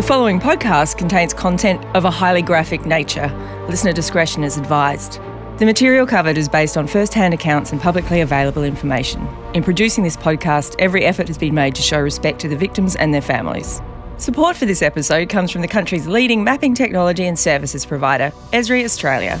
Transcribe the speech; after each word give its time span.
The 0.00 0.06
following 0.06 0.40
podcast 0.40 0.96
contains 0.96 1.34
content 1.34 1.84
of 1.94 2.06
a 2.06 2.10
highly 2.10 2.40
graphic 2.40 2.86
nature. 2.86 3.28
Listener 3.68 3.92
discretion 3.92 4.42
is 4.42 4.56
advised. 4.56 5.20
The 5.58 5.66
material 5.66 6.06
covered 6.06 6.38
is 6.38 6.48
based 6.48 6.78
on 6.78 6.86
first 6.86 7.12
hand 7.12 7.34
accounts 7.34 7.70
and 7.70 7.78
publicly 7.78 8.22
available 8.22 8.64
information. 8.64 9.28
In 9.52 9.62
producing 9.62 10.02
this 10.02 10.16
podcast, 10.16 10.74
every 10.78 11.04
effort 11.04 11.28
has 11.28 11.36
been 11.36 11.54
made 11.54 11.74
to 11.74 11.82
show 11.82 12.00
respect 12.00 12.38
to 12.40 12.48
the 12.48 12.56
victims 12.56 12.96
and 12.96 13.12
their 13.12 13.20
families. 13.20 13.82
Support 14.16 14.56
for 14.56 14.64
this 14.64 14.80
episode 14.80 15.28
comes 15.28 15.50
from 15.50 15.60
the 15.60 15.68
country's 15.68 16.06
leading 16.06 16.42
mapping 16.42 16.74
technology 16.74 17.26
and 17.26 17.38
services 17.38 17.84
provider, 17.84 18.32
Esri 18.54 18.82
Australia. 18.86 19.38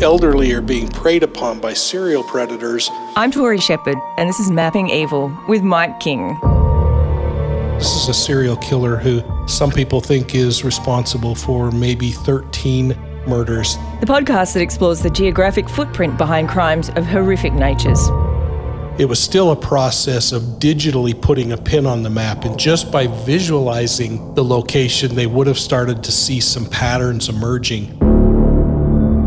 Elderly 0.01 0.53
are 0.53 0.61
being 0.61 0.87
preyed 0.89 1.23
upon 1.23 1.59
by 1.59 1.73
serial 1.73 2.23
predators. 2.23 2.89
I'm 3.15 3.31
Tori 3.31 3.59
Shepherd, 3.59 3.97
and 4.17 4.29
this 4.29 4.39
is 4.39 4.51
Mapping 4.51 4.89
Evil 4.89 5.35
with 5.47 5.63
Mike 5.63 5.99
King. 5.99 6.37
This 7.79 7.95
is 7.95 8.07
a 8.07 8.13
serial 8.13 8.55
killer 8.57 8.97
who 8.97 9.23
some 9.47 9.71
people 9.71 9.99
think 9.99 10.35
is 10.35 10.63
responsible 10.63 11.33
for 11.33 11.71
maybe 11.71 12.11
13 12.11 12.95
murders. 13.27 13.77
The 13.99 14.05
podcast 14.05 14.53
that 14.53 14.61
explores 14.61 15.01
the 15.01 15.09
geographic 15.09 15.67
footprint 15.67 16.17
behind 16.17 16.49
crimes 16.49 16.89
of 16.89 17.05
horrific 17.05 17.53
natures. 17.53 17.99
It 18.99 19.07
was 19.07 19.19
still 19.19 19.51
a 19.51 19.55
process 19.55 20.31
of 20.31 20.41
digitally 20.57 21.19
putting 21.19 21.51
a 21.51 21.57
pin 21.57 21.85
on 21.85 22.01
the 22.01 22.09
map, 22.09 22.45
and 22.45 22.57
just 22.57 22.91
by 22.91 23.05
visualizing 23.05 24.33
the 24.33 24.43
location, 24.43 25.13
they 25.13 25.27
would 25.27 25.45
have 25.45 25.59
started 25.59 26.03
to 26.03 26.11
see 26.11 26.39
some 26.39 26.65
patterns 26.65 27.29
emerging. 27.29 27.91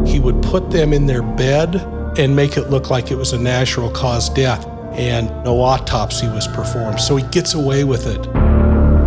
He 0.05 0.19
would 0.19 0.43
put 0.43 0.73
them 0.73 0.93
in 0.93 1.07
their 1.07 1.23
bed 1.23 1.77
and 2.19 2.35
make 2.35 2.57
it 2.57 2.71
look 2.71 2.91
like 2.91 3.13
it 3.13 3.15
was 3.15 3.33
a 3.33 3.39
natural 3.39 3.89
cause 3.93 4.29
death, 4.29 4.67
and 4.95 5.29
no 5.45 5.61
autopsy 5.61 6.27
was 6.27 6.49
performed, 6.49 6.99
so 6.99 7.15
he 7.15 7.23
gets 7.29 7.55
away 7.55 7.85
with 7.85 8.09
it. 8.09 8.27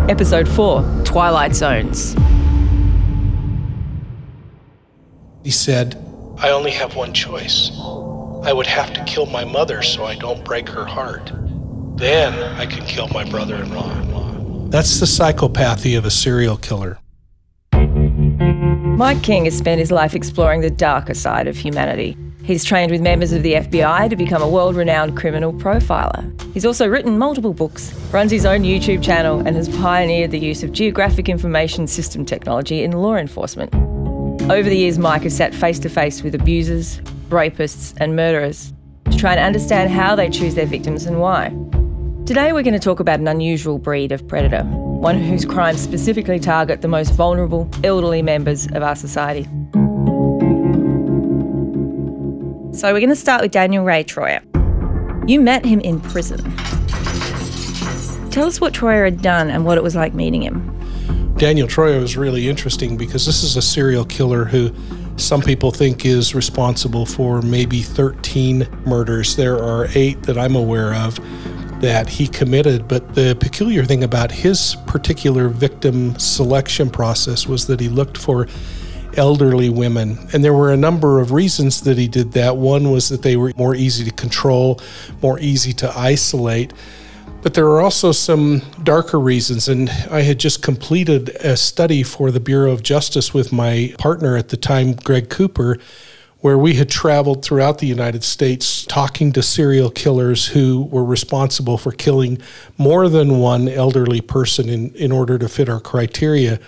Episode 0.10 0.48
4 0.48 1.04
Twilight 1.04 1.54
Zones. 1.54 2.16
He 5.44 5.52
said, 5.52 6.02
I 6.38 6.52
only 6.52 6.72
have 6.72 6.96
one 6.96 7.14
choice. 7.14 7.70
I 8.46 8.52
would 8.52 8.68
have 8.68 8.92
to 8.94 9.04
kill 9.06 9.26
my 9.28 9.46
mother 9.46 9.82
so 9.82 10.04
I 10.04 10.16
don't 10.16 10.44
break 10.44 10.68
her 10.68 10.84
heart. 10.84 11.32
Then 11.96 12.34
I 12.60 12.66
can 12.66 12.86
kill 12.86 13.08
my 13.10 13.24
brother 13.24 13.56
in 13.56 13.74
law. 13.74 14.68
That's 14.70 15.00
the 15.00 15.06
psychopathy 15.06 15.98
of 15.98 16.04
a 16.04 16.12
serial 16.12 16.58
killer. 16.58 17.00
Mike 18.98 19.24
King 19.24 19.46
has 19.46 19.58
spent 19.58 19.80
his 19.80 19.92
life 19.92 20.14
exploring 20.14 20.60
the 20.60 20.70
darker 20.70 21.14
side 21.14 21.48
of 21.48 21.56
humanity. 21.56 22.18
He's 22.44 22.66
trained 22.66 22.92
with 22.92 23.00
members 23.00 23.32
of 23.32 23.44
the 23.44 23.54
FBI 23.54 24.10
to 24.10 24.16
become 24.18 24.42
a 24.42 24.50
world 24.50 24.76
renowned 24.76 25.16
criminal 25.16 25.54
profiler. 25.54 26.30
He's 26.54 26.66
also 26.66 26.86
written 26.86 27.18
multiple 27.18 27.54
books, 27.54 27.94
runs 28.12 28.32
his 28.32 28.46
own 28.46 28.64
YouTube 28.64 29.02
channel, 29.02 29.40
and 29.40 29.56
has 29.56 29.70
pioneered 29.70 30.32
the 30.32 30.40
use 30.40 30.64
of 30.64 30.74
geographic 30.74 31.30
information 31.30 31.88
system 31.88 32.26
technology 32.26 32.84
in 32.84 32.92
law 32.92 33.16
enforcement. 33.16 33.74
Over 34.52 34.64
the 34.64 34.78
years, 34.78 35.00
Mike 35.00 35.24
has 35.24 35.38
sat 35.38 35.56
face 35.56 35.80
to 35.80 35.90
face 35.90 36.22
with 36.22 36.36
abusers, 36.36 37.00
rapists, 37.34 37.94
and 37.98 38.16
murderers 38.16 38.72
to 39.12 39.18
try 39.18 39.32
and 39.32 39.40
understand 39.40 39.92
how 39.92 40.16
they 40.16 40.30
choose 40.30 40.56
their 40.56 40.66
victims 40.66 41.06
and 41.06 41.20
why. 41.20 41.50
Today, 42.26 42.54
we're 42.54 42.64
going 42.64 42.74
to 42.74 42.80
talk 42.80 43.02
about 43.02 43.20
an 43.20 43.28
unusual 43.28 43.78
breed 43.78 44.14
of 44.14 44.26
predator, 44.28 44.64
one 44.64 45.20
whose 45.20 45.44
crimes 45.44 45.82
specifically 45.82 46.40
target 46.40 46.82
the 46.82 46.88
most 46.88 47.14
vulnerable, 47.14 47.70
elderly 47.84 48.22
members 48.22 48.68
of 48.68 48.82
our 48.82 48.96
society. 48.96 49.44
So, 52.74 52.92
we're 52.94 53.02
going 53.02 53.10
to 53.10 53.16
start 53.16 53.42
with 53.42 53.52
Daniel 53.52 53.84
Ray 53.84 54.06
Troyer. 54.06 54.42
You 55.30 55.42
met 55.42 55.66
him 55.66 55.80
in 55.82 56.00
prison. 56.00 56.40
Tell 58.32 58.48
us 58.48 58.60
what 58.60 58.74
Troyer 58.74 59.04
had 59.06 59.22
done 59.22 59.50
and 59.50 59.66
what 59.66 59.78
it 59.78 59.84
was 59.84 59.96
like 59.96 60.14
meeting 60.14 60.42
him. 60.42 60.70
Daniel 61.38 61.68
Troyer 61.68 62.00
was 62.00 62.16
really 62.16 62.48
interesting 62.48 62.96
because 62.96 63.26
this 63.26 63.44
is 63.44 63.58
a 63.58 63.62
serial 63.62 64.06
killer 64.06 64.46
who 64.46 64.74
some 65.18 65.42
people 65.42 65.72
think 65.72 66.06
is 66.06 66.34
responsible 66.34 67.06
for 67.06 67.42
maybe 67.42 67.82
13 67.82 68.68
murders. 68.86 69.36
There 69.36 69.58
are 69.58 69.88
eight 69.96 70.24
that 70.24 70.38
I'm 70.38 70.56
aware 70.56 70.94
of 70.94 71.20
that 71.82 72.08
he 72.10 72.28
committed. 72.28 72.88
But 72.88 73.14
the 73.14 73.36
peculiar 73.40 73.84
thing 73.84 74.04
about 74.04 74.32
his 74.32 74.76
particular 74.88 75.50
victim 75.50 76.18
selection 76.18 76.90
process 76.90 77.46
was 77.46 77.68
that 77.68 77.80
he 77.80 77.90
looked 77.90 78.18
for 78.18 78.48
elderly 79.16 79.70
women. 79.70 80.18
And 80.34 80.44
there 80.44 80.54
were 80.54 80.72
a 80.72 80.78
number 80.78 81.20
of 81.20 81.32
reasons 81.32 81.82
that 81.82 81.98
he 81.98 82.08
did 82.08 82.32
that. 82.32 82.58
One 82.58 82.92
was 82.92 83.10
that 83.10 83.22
they 83.22 83.36
were 83.36 83.54
more 83.56 83.76
easy 83.76 84.04
to 84.06 84.12
control, 84.12 84.80
more 85.22 85.40
easy 85.40 85.74
to 85.74 85.98
isolate. 85.98 86.74
But 87.44 87.56
there 87.56 87.68
are 87.68 87.82
also 87.82 88.14
some 88.14 88.62
darker 88.84 89.20
reasons. 89.20 89.68
And 89.68 89.90
I 90.10 90.22
had 90.22 90.40
just 90.40 90.64
completed 90.64 91.30
a 91.42 91.58
study 91.58 92.02
for 92.02 92.32
the 92.32 92.40
Bureau 92.40 92.72
of 92.72 92.84
Justice 92.84 93.34
with 93.34 93.52
my 93.52 93.94
partner 94.00 94.38
at 94.38 94.48
the 94.48 94.56
time, 94.56 94.94
Greg 94.94 95.30
Cooper, 95.30 95.78
where 96.40 96.58
we 96.58 96.76
had 96.76 96.90
traveled 96.90 97.44
throughout 97.44 97.80
the 97.80 97.86
United 97.86 98.24
States 98.24 98.86
talking 98.86 99.34
to 99.34 99.44
serial 99.44 99.90
killers 99.90 100.48
who 100.48 100.84
were 100.84 101.04
responsible 101.04 101.78
for 101.78 101.92
killing 101.92 102.42
more 102.78 103.10
than 103.10 103.40
one 103.40 103.68
elderly 103.68 104.22
person 104.22 104.70
in, 104.70 104.96
in 104.96 105.12
order 105.12 105.38
to 105.38 105.50
fit 105.50 105.68
our 105.68 105.82
criteria. 105.82 106.60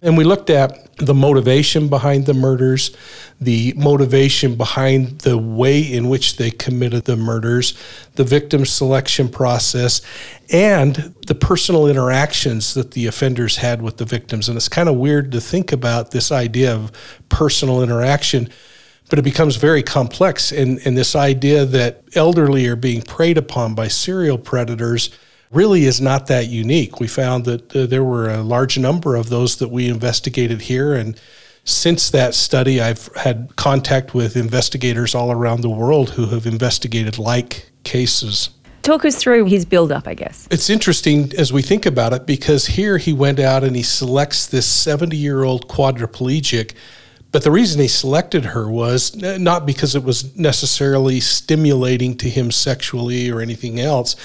And 0.00 0.16
we 0.16 0.22
looked 0.22 0.48
at 0.48 0.96
the 0.98 1.14
motivation 1.14 1.88
behind 1.88 2.26
the 2.26 2.34
murders, 2.34 2.96
the 3.40 3.72
motivation 3.76 4.54
behind 4.54 5.20
the 5.20 5.36
way 5.36 5.80
in 5.80 6.08
which 6.08 6.36
they 6.36 6.52
committed 6.52 7.04
the 7.04 7.16
murders, 7.16 7.76
the 8.14 8.22
victim 8.22 8.64
selection 8.64 9.28
process, 9.28 10.00
and 10.50 11.14
the 11.26 11.34
personal 11.34 11.88
interactions 11.88 12.74
that 12.74 12.92
the 12.92 13.06
offenders 13.06 13.56
had 13.56 13.82
with 13.82 13.96
the 13.96 14.04
victims. 14.04 14.48
And 14.48 14.56
it's 14.56 14.68
kind 14.68 14.88
of 14.88 14.94
weird 14.94 15.32
to 15.32 15.40
think 15.40 15.72
about 15.72 16.12
this 16.12 16.30
idea 16.30 16.72
of 16.72 16.92
personal 17.28 17.82
interaction, 17.82 18.48
but 19.10 19.18
it 19.18 19.22
becomes 19.22 19.56
very 19.56 19.82
complex. 19.82 20.52
And, 20.52 20.78
and 20.84 20.96
this 20.96 21.16
idea 21.16 21.64
that 21.64 22.04
elderly 22.14 22.68
are 22.68 22.76
being 22.76 23.02
preyed 23.02 23.38
upon 23.38 23.74
by 23.74 23.88
serial 23.88 24.38
predators 24.38 25.10
really 25.50 25.84
is 25.84 26.00
not 26.00 26.26
that 26.26 26.48
unique. 26.48 27.00
We 27.00 27.06
found 27.06 27.44
that 27.46 27.74
uh, 27.74 27.86
there 27.86 28.04
were 28.04 28.30
a 28.30 28.42
large 28.42 28.78
number 28.78 29.16
of 29.16 29.28
those 29.28 29.56
that 29.56 29.68
we 29.68 29.88
investigated 29.88 30.62
here. 30.62 30.94
And 30.94 31.20
since 31.64 32.10
that 32.10 32.34
study, 32.34 32.80
I've 32.80 33.08
had 33.16 33.56
contact 33.56 34.14
with 34.14 34.36
investigators 34.36 35.14
all 35.14 35.30
around 35.30 35.62
the 35.62 35.70
world 35.70 36.10
who 36.10 36.26
have 36.26 36.46
investigated 36.46 37.18
like 37.18 37.70
cases. 37.84 38.50
Talk 38.82 39.04
us 39.04 39.16
through 39.16 39.46
his 39.46 39.64
build 39.64 39.92
up, 39.92 40.06
I 40.06 40.14
guess. 40.14 40.48
It's 40.50 40.70
interesting 40.70 41.32
as 41.36 41.52
we 41.52 41.62
think 41.62 41.84
about 41.84 42.12
it 42.12 42.26
because 42.26 42.66
here 42.66 42.96
he 42.96 43.12
went 43.12 43.38
out 43.38 43.64
and 43.64 43.76
he 43.76 43.82
selects 43.82 44.46
this 44.46 44.66
70 44.66 45.16
year 45.16 45.42
old 45.44 45.68
quadriplegic 45.68 46.74
but 47.30 47.44
the 47.44 47.50
reason 47.50 47.80
he 47.80 47.88
selected 47.88 48.46
her 48.46 48.70
was 48.70 49.22
eh, 49.22 49.36
not 49.36 49.66
because 49.66 49.94
it 49.94 50.02
was 50.02 50.34
necessarily 50.36 51.20
stimulating 51.20 52.16
to 52.16 52.28
him 52.28 52.50
sexually 52.50 53.30
or 53.30 53.40
anything 53.40 53.78
else. 53.78 54.16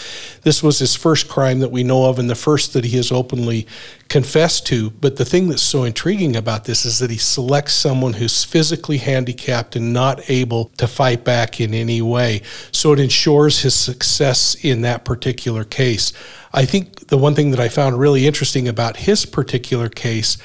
This 0.43 0.63
was 0.63 0.79
his 0.79 0.95
first 0.95 1.27
crime 1.27 1.59
that 1.59 1.71
we 1.71 1.83
know 1.83 2.05
of 2.05 2.17
and 2.17 2.29
the 2.29 2.35
first 2.35 2.71
that 2.73 2.85
he 2.85 2.95
has 2.95 3.11
openly 3.11 3.67
confessed 4.07 4.65
to. 4.67 4.89
But 4.91 5.17
the 5.17 5.25
thing 5.25 5.49
that's 5.49 5.61
so 5.61 5.83
intriguing 5.83 6.37
about 6.37 6.63
this 6.63 6.85
is 6.85 6.99
that 6.99 7.09
he 7.09 7.17
selects 7.17 7.73
someone 7.73 8.13
who's 8.13 8.45
physically 8.45 8.99
handicapped 8.99 9.75
and 9.75 9.91
not 9.91 10.29
able 10.29 10.65
to 10.77 10.87
fight 10.87 11.25
back 11.25 11.59
in 11.59 11.73
any 11.73 12.01
way. 12.01 12.41
So 12.71 12.93
it 12.93 12.99
ensures 12.99 13.63
his 13.63 13.75
success 13.75 14.55
in 14.63 14.81
that 14.81 15.03
particular 15.03 15.65
case. 15.65 16.13
I 16.53 16.65
think 16.65 17.07
the 17.07 17.17
one 17.17 17.35
thing 17.35 17.51
that 17.51 17.59
I 17.59 17.67
found 17.67 17.99
really 17.99 18.27
interesting 18.27 18.67
about 18.67 18.97
his 18.97 19.25
particular 19.25 19.89
case 19.89 20.37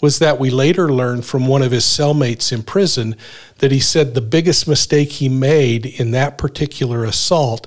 was 0.00 0.18
that 0.18 0.38
we 0.38 0.50
later 0.50 0.92
learned 0.92 1.24
from 1.24 1.46
one 1.46 1.62
of 1.62 1.72
his 1.72 1.84
cellmates 1.84 2.52
in 2.52 2.62
prison 2.62 3.16
that 3.58 3.72
he 3.72 3.80
said 3.80 4.14
the 4.14 4.20
biggest 4.20 4.66
mistake 4.66 5.12
he 5.12 5.28
made 5.28 5.84
in 5.84 6.10
that 6.12 6.38
particular 6.38 7.04
assault 7.04 7.66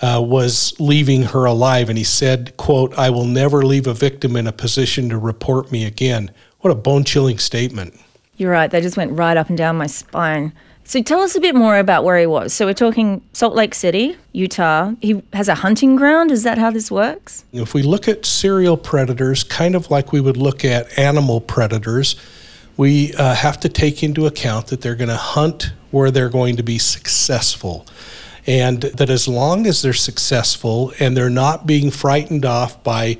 uh, 0.00 0.20
was 0.24 0.78
leaving 0.80 1.22
her 1.24 1.44
alive. 1.44 1.88
And 1.88 1.98
he 1.98 2.04
said 2.04 2.56
quote 2.56 2.96
i 2.98 3.10
will 3.10 3.26
never 3.26 3.62
leave 3.62 3.86
a 3.86 3.94
victim 3.94 4.36
in 4.36 4.46
a 4.46 4.52
position 4.52 5.08
to 5.08 5.18
report 5.18 5.72
me 5.72 5.84
again. 5.84 6.30
What 6.60 6.70
a 6.70 6.76
bone-chilling 6.76 7.38
statement. 7.38 7.98
You're 8.36 8.52
right. 8.52 8.70
They 8.70 8.80
just 8.80 8.96
went 8.96 9.12
right 9.12 9.36
up 9.36 9.48
and 9.48 9.58
down 9.58 9.76
my 9.76 9.86
spine 9.86 10.52
so 10.92 11.02
tell 11.02 11.22
us 11.22 11.34
a 11.34 11.40
bit 11.40 11.54
more 11.54 11.78
about 11.78 12.04
where 12.04 12.18
he 12.18 12.26
was. 12.26 12.52
So 12.52 12.66
we're 12.66 12.74
talking 12.74 13.22
Salt 13.32 13.54
Lake 13.54 13.74
City, 13.74 14.18
Utah. 14.32 14.92
He 15.00 15.22
has 15.32 15.48
a 15.48 15.54
hunting 15.54 15.96
ground. 15.96 16.30
Is 16.30 16.42
that 16.42 16.58
how 16.58 16.70
this 16.70 16.90
works? 16.90 17.46
If 17.50 17.72
we 17.72 17.82
look 17.82 18.08
at 18.08 18.26
serial 18.26 18.76
predators, 18.76 19.42
kind 19.42 19.74
of 19.74 19.90
like 19.90 20.12
we 20.12 20.20
would 20.20 20.36
look 20.36 20.66
at 20.66 20.98
animal 20.98 21.40
predators, 21.40 22.16
we 22.76 23.14
uh, 23.14 23.34
have 23.36 23.58
to 23.60 23.70
take 23.70 24.02
into 24.02 24.26
account 24.26 24.66
that 24.66 24.82
they're 24.82 24.94
going 24.94 25.08
to 25.08 25.16
hunt 25.16 25.72
where 25.92 26.10
they're 26.10 26.28
going 26.28 26.56
to 26.56 26.62
be 26.62 26.76
successful. 26.76 27.86
And 28.46 28.82
that 28.82 29.08
as 29.08 29.26
long 29.26 29.66
as 29.66 29.80
they're 29.80 29.94
successful 29.94 30.92
and 31.00 31.16
they're 31.16 31.30
not 31.30 31.66
being 31.66 31.90
frightened 31.90 32.44
off 32.44 32.84
by 32.84 33.16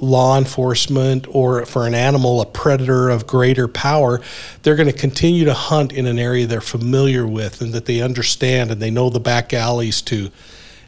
law 0.00 0.38
enforcement 0.38 1.26
or 1.30 1.64
for 1.66 1.86
an 1.86 1.94
animal, 1.94 2.40
a 2.40 2.46
predator 2.46 3.08
of 3.08 3.26
greater 3.26 3.68
power, 3.68 4.20
they're 4.62 4.76
going 4.76 4.90
to 4.90 4.96
continue 4.96 5.44
to 5.44 5.54
hunt 5.54 5.92
in 5.92 6.06
an 6.06 6.18
area 6.18 6.46
they're 6.46 6.60
familiar 6.60 7.26
with 7.26 7.60
and 7.60 7.72
that 7.72 7.86
they 7.86 8.00
understand 8.00 8.70
and 8.70 8.80
they 8.80 8.90
know 8.90 9.10
the 9.10 9.20
back 9.20 9.52
alleys 9.52 10.00
to. 10.02 10.30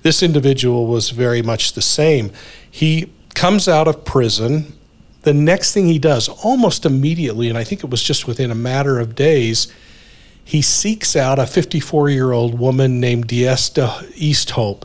This 0.03 0.23
individual 0.23 0.87
was 0.87 1.11
very 1.11 1.43
much 1.43 1.73
the 1.73 1.83
same. 1.83 2.33
He 2.71 3.11
comes 3.35 3.69
out 3.69 3.89
of 3.89 4.05
prison. 4.05 4.73
The 5.23 5.35
next 5.35 5.75
thing 5.75 5.87
he 5.87 5.99
does, 5.99 6.29
almost 6.29 6.87
immediately, 6.87 7.49
and 7.49 7.59
I 7.59 7.65
think 7.65 7.85
it 7.85 7.91
was 7.91 8.03
just 8.03 8.27
within 8.27 8.51
a 8.51 8.55
matter 8.55 8.99
of 8.99 9.15
days, 9.15 9.73
he 10.43 10.63
seeks 10.63 11.15
out 11.15 11.39
a 11.39 11.47
54 11.47 12.09
year 12.09 12.33
old 12.33 12.59
woman 12.59 13.01
named 13.01 13.29
Diesta 13.29 14.05
Easthope 14.15 14.85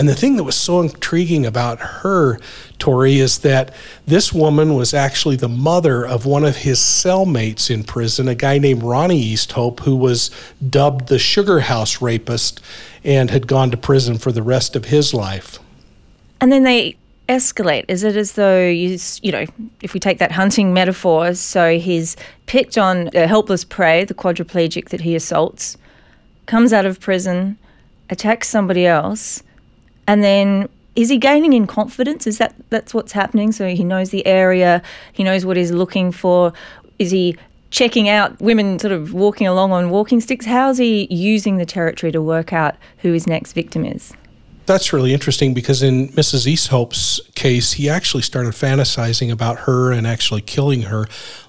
and 0.00 0.08
the 0.08 0.14
thing 0.14 0.36
that 0.36 0.44
was 0.44 0.56
so 0.56 0.80
intriguing 0.80 1.44
about 1.44 1.78
her, 1.78 2.40
Tori, 2.78 3.18
is 3.18 3.40
that 3.40 3.74
this 4.06 4.32
woman 4.32 4.74
was 4.74 4.94
actually 4.94 5.36
the 5.36 5.46
mother 5.46 6.06
of 6.06 6.24
one 6.24 6.42
of 6.42 6.56
his 6.56 6.78
cellmates 6.78 7.70
in 7.70 7.84
prison, 7.84 8.26
a 8.26 8.34
guy 8.34 8.56
named 8.56 8.82
Ronnie 8.82 9.22
Easthope, 9.22 9.80
who 9.80 9.94
was 9.94 10.30
dubbed 10.66 11.08
the 11.08 11.18
Sugar 11.18 11.60
House 11.60 12.00
Rapist 12.00 12.62
and 13.04 13.30
had 13.30 13.46
gone 13.46 13.70
to 13.72 13.76
prison 13.76 14.16
for 14.16 14.32
the 14.32 14.42
rest 14.42 14.74
of 14.74 14.86
his 14.86 15.12
life. 15.12 15.58
And 16.40 16.50
then 16.50 16.62
they 16.62 16.96
escalate? 17.28 17.84
Is 17.86 18.02
it 18.02 18.16
as 18.16 18.32
though 18.32 18.66
you, 18.66 18.96
you 19.20 19.32
know, 19.32 19.44
if 19.82 19.92
we 19.92 20.00
take 20.00 20.16
that 20.16 20.32
hunting 20.32 20.72
metaphor, 20.72 21.34
so 21.34 21.78
he's 21.78 22.16
picked 22.46 22.78
on 22.78 23.10
a 23.14 23.26
helpless 23.26 23.64
prey, 23.64 24.04
the 24.04 24.14
quadriplegic 24.14 24.88
that 24.88 25.02
he 25.02 25.14
assaults, 25.14 25.76
comes 26.46 26.72
out 26.72 26.86
of 26.86 27.00
prison, 27.00 27.58
attacks 28.08 28.48
somebody 28.48 28.86
else, 28.86 29.42
and 30.10 30.24
then 30.24 30.68
is 30.96 31.08
he 31.08 31.18
gaining 31.18 31.52
in 31.52 31.68
confidence? 31.68 32.26
Is 32.26 32.38
that 32.38 32.52
that's 32.68 32.92
what's 32.92 33.12
happening? 33.12 33.52
So 33.52 33.68
he 33.68 33.84
knows 33.84 34.10
the 34.10 34.26
area, 34.26 34.82
he 35.12 35.22
knows 35.22 35.46
what 35.46 35.56
he's 35.56 35.70
looking 35.70 36.10
for. 36.10 36.52
Is 36.98 37.12
he 37.12 37.36
checking 37.70 38.08
out 38.08 38.40
women 38.40 38.80
sort 38.80 38.90
of 38.90 39.14
walking 39.14 39.46
along 39.46 39.70
on 39.70 39.88
walking 39.88 40.20
sticks? 40.20 40.46
How's 40.46 40.78
he 40.78 41.06
using 41.14 41.58
the 41.58 41.64
territory 41.64 42.10
to 42.10 42.20
work 42.20 42.52
out 42.52 42.74
who 42.98 43.12
his 43.12 43.28
next 43.28 43.52
victim 43.52 43.84
is? 43.84 44.12
That's 44.70 44.92
really 44.92 45.12
interesting 45.12 45.52
because 45.52 45.82
in 45.82 46.10
Mrs. 46.10 46.46
Easthope's 46.46 47.20
case, 47.34 47.72
he 47.72 47.90
actually 47.90 48.22
started 48.22 48.52
fantasizing 48.52 49.28
about 49.32 49.58
her 49.62 49.90
and 49.90 50.06
actually 50.06 50.42
killing 50.42 50.82
her 50.82 51.06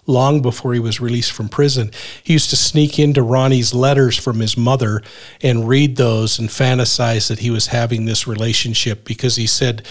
long 0.07 0.41
before 0.41 0.73
he 0.73 0.79
was 0.79 0.99
released 0.99 1.31
from 1.31 1.47
prison. 1.47 1.91
He 2.23 2.33
used 2.33 2.49
to 2.49 2.55
sneak 2.55 2.97
into 2.97 3.21
Ronnie's 3.21 3.75
letters 3.75 4.17
from 4.17 4.39
his 4.39 4.57
mother 4.57 5.03
and 5.39 5.67
read 5.67 5.97
those 5.97 6.39
and 6.39 6.49
fantasize 6.49 7.27
that 7.27 7.37
he 7.37 7.51
was 7.51 7.67
having 7.67 8.05
this 8.05 8.25
relationship 8.25 9.05
because 9.05 9.35
he 9.35 9.45
said 9.45 9.85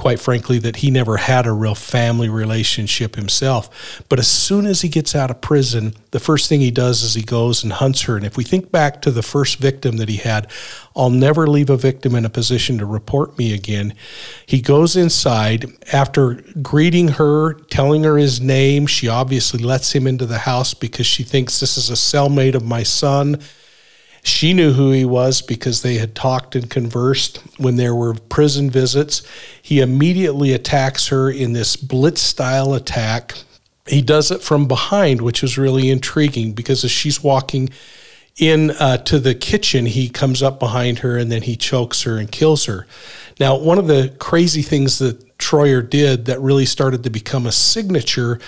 quite 0.00 0.18
frankly, 0.18 0.58
that 0.58 0.76
he 0.76 0.90
never 0.90 1.18
had 1.18 1.44
a 1.44 1.52
real 1.52 1.74
family 1.74 2.26
relationship 2.26 3.16
himself. 3.16 4.02
But 4.08 4.18
as 4.18 4.26
soon 4.26 4.64
as 4.64 4.80
he 4.80 4.88
gets 4.88 5.14
out 5.14 5.30
of 5.30 5.42
prison, 5.42 5.92
the 6.10 6.18
first 6.18 6.48
thing 6.48 6.60
he 6.60 6.70
does 6.70 7.02
is 7.02 7.12
he 7.12 7.22
goes 7.22 7.62
and 7.62 7.70
hunts 7.70 8.00
her. 8.02 8.16
And 8.16 8.24
if 8.24 8.34
we 8.34 8.42
think 8.42 8.72
back 8.72 9.02
to 9.02 9.10
the 9.10 9.22
first 9.22 9.58
victim 9.58 9.98
that 9.98 10.08
he 10.08 10.16
had, 10.16 10.50
I'll 10.96 11.10
never 11.10 11.46
leave 11.46 11.68
a 11.68 11.76
victim 11.76 12.14
in 12.14 12.24
a 12.24 12.30
position 12.30 12.78
to 12.78 12.86
report 12.86 13.36
me 13.36 13.52
again. 13.52 13.92
He 14.46 14.62
goes 14.62 14.96
inside 14.96 15.66
after 15.92 16.42
greeting 16.62 17.08
her, 17.08 17.52
telling 17.52 18.04
her 18.04 18.16
his 18.16 18.40
name. 18.40 18.86
She 18.86 19.06
obviously 19.06 19.62
lets 19.62 19.92
him 19.92 20.06
into 20.06 20.24
the 20.24 20.38
house 20.38 20.72
because 20.72 21.06
she 21.06 21.24
thinks 21.24 21.60
this 21.60 21.76
is 21.76 21.90
a 21.90 21.92
cellmate 21.92 22.54
of 22.54 22.64
my 22.64 22.84
son. 22.84 23.38
She 24.22 24.52
knew 24.52 24.72
who 24.72 24.90
he 24.90 25.04
was 25.04 25.40
because 25.40 25.82
they 25.82 25.94
had 25.94 26.14
talked 26.14 26.54
and 26.54 26.68
conversed 26.68 27.38
when 27.58 27.76
there 27.76 27.94
were 27.94 28.14
prison 28.14 28.70
visits. 28.70 29.22
He 29.62 29.80
immediately 29.80 30.52
attacks 30.52 31.08
her 31.08 31.30
in 31.30 31.52
this 31.52 31.76
blitz 31.76 32.20
style 32.20 32.74
attack. 32.74 33.34
He 33.86 34.02
does 34.02 34.30
it 34.30 34.42
from 34.42 34.68
behind, 34.68 35.22
which 35.22 35.42
is 35.42 35.56
really 35.56 35.88
intriguing 35.90 36.52
because 36.52 36.84
as 36.84 36.90
she's 36.90 37.22
walking 37.22 37.70
in 38.36 38.70
uh, 38.72 38.98
to 38.98 39.18
the 39.18 39.34
kitchen, 39.34 39.86
he 39.86 40.08
comes 40.08 40.42
up 40.42 40.58
behind 40.58 41.00
her 41.00 41.16
and 41.16 41.32
then 41.32 41.42
he 41.42 41.56
chokes 41.56 42.02
her 42.02 42.18
and 42.18 42.30
kills 42.30 42.66
her. 42.66 42.86
Now, 43.38 43.56
one 43.56 43.78
of 43.78 43.86
the 43.86 44.14
crazy 44.18 44.62
things 44.62 44.98
that 44.98 45.38
Troyer 45.38 45.88
did 45.88 46.26
that 46.26 46.40
really 46.40 46.66
started 46.66 47.02
to 47.04 47.10
become 47.10 47.46
a 47.46 47.52
signature 47.52 48.38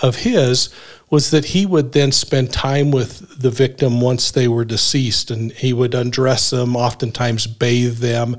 of 0.00 0.16
his 0.16 0.68
was 1.10 1.30
that 1.30 1.46
he 1.46 1.66
would 1.66 1.92
then 1.92 2.10
spend 2.10 2.52
time 2.52 2.90
with 2.90 3.40
the 3.40 3.50
victim 3.50 4.00
once 4.00 4.30
they 4.30 4.48
were 4.48 4.64
deceased 4.64 5.30
and 5.30 5.52
he 5.52 5.72
would 5.72 5.94
undress 5.94 6.50
them, 6.50 6.74
oftentimes 6.74 7.46
bathe 7.46 7.98
them. 7.98 8.36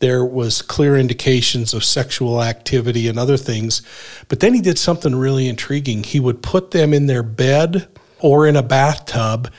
There 0.00 0.24
was 0.24 0.60
clear 0.60 0.96
indications 0.96 1.72
of 1.72 1.84
sexual 1.84 2.42
activity 2.42 3.08
and 3.08 3.18
other 3.18 3.36
things. 3.36 3.80
But 4.28 4.40
then 4.40 4.52
he 4.52 4.60
did 4.60 4.78
something 4.78 5.14
really 5.14 5.48
intriguing. 5.48 6.02
He 6.02 6.20
would 6.20 6.42
put 6.42 6.72
them 6.72 6.92
in 6.92 7.06
their 7.06 7.22
bed 7.22 7.88
or 8.18 8.46
in 8.46 8.56
a 8.56 8.62
bathtub 8.62 9.50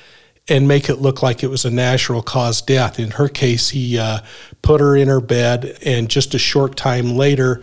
and 0.47 0.67
make 0.67 0.89
it 0.89 0.95
look 0.95 1.23
like 1.23 1.43
it 1.43 1.49
was 1.49 1.65
a 1.65 1.71
natural 1.71 2.21
cause 2.21 2.61
death. 2.61 2.99
In 2.99 3.11
her 3.11 3.29
case, 3.29 3.69
he 3.69 3.97
uh, 3.97 4.19
put 4.61 4.81
her 4.81 4.95
in 4.95 5.07
her 5.07 5.21
bed, 5.21 5.77
and 5.85 6.09
just 6.09 6.35
a 6.35 6.39
short 6.39 6.75
time 6.75 7.15
later, 7.15 7.61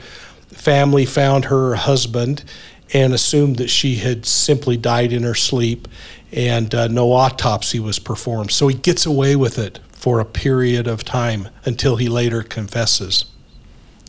family 0.48 1.04
found 1.04 1.46
her 1.46 1.74
husband 1.74 2.42
and 2.92 3.12
assumed 3.12 3.56
that 3.56 3.70
she 3.70 3.96
had 3.96 4.26
simply 4.26 4.76
died 4.76 5.12
in 5.12 5.22
her 5.22 5.34
sleep 5.34 5.88
and 6.32 6.74
uh, 6.74 6.88
no 6.88 7.12
autopsy 7.12 7.80
was 7.80 7.98
performed. 7.98 8.52
So 8.52 8.68
he 8.68 8.76
gets 8.76 9.06
away 9.06 9.36
with 9.36 9.58
it 9.58 9.80
for 9.92 10.20
a 10.20 10.24
period 10.24 10.86
of 10.86 11.04
time 11.04 11.48
until 11.64 11.96
he 11.96 12.08
later 12.08 12.42
confesses. 12.42 13.24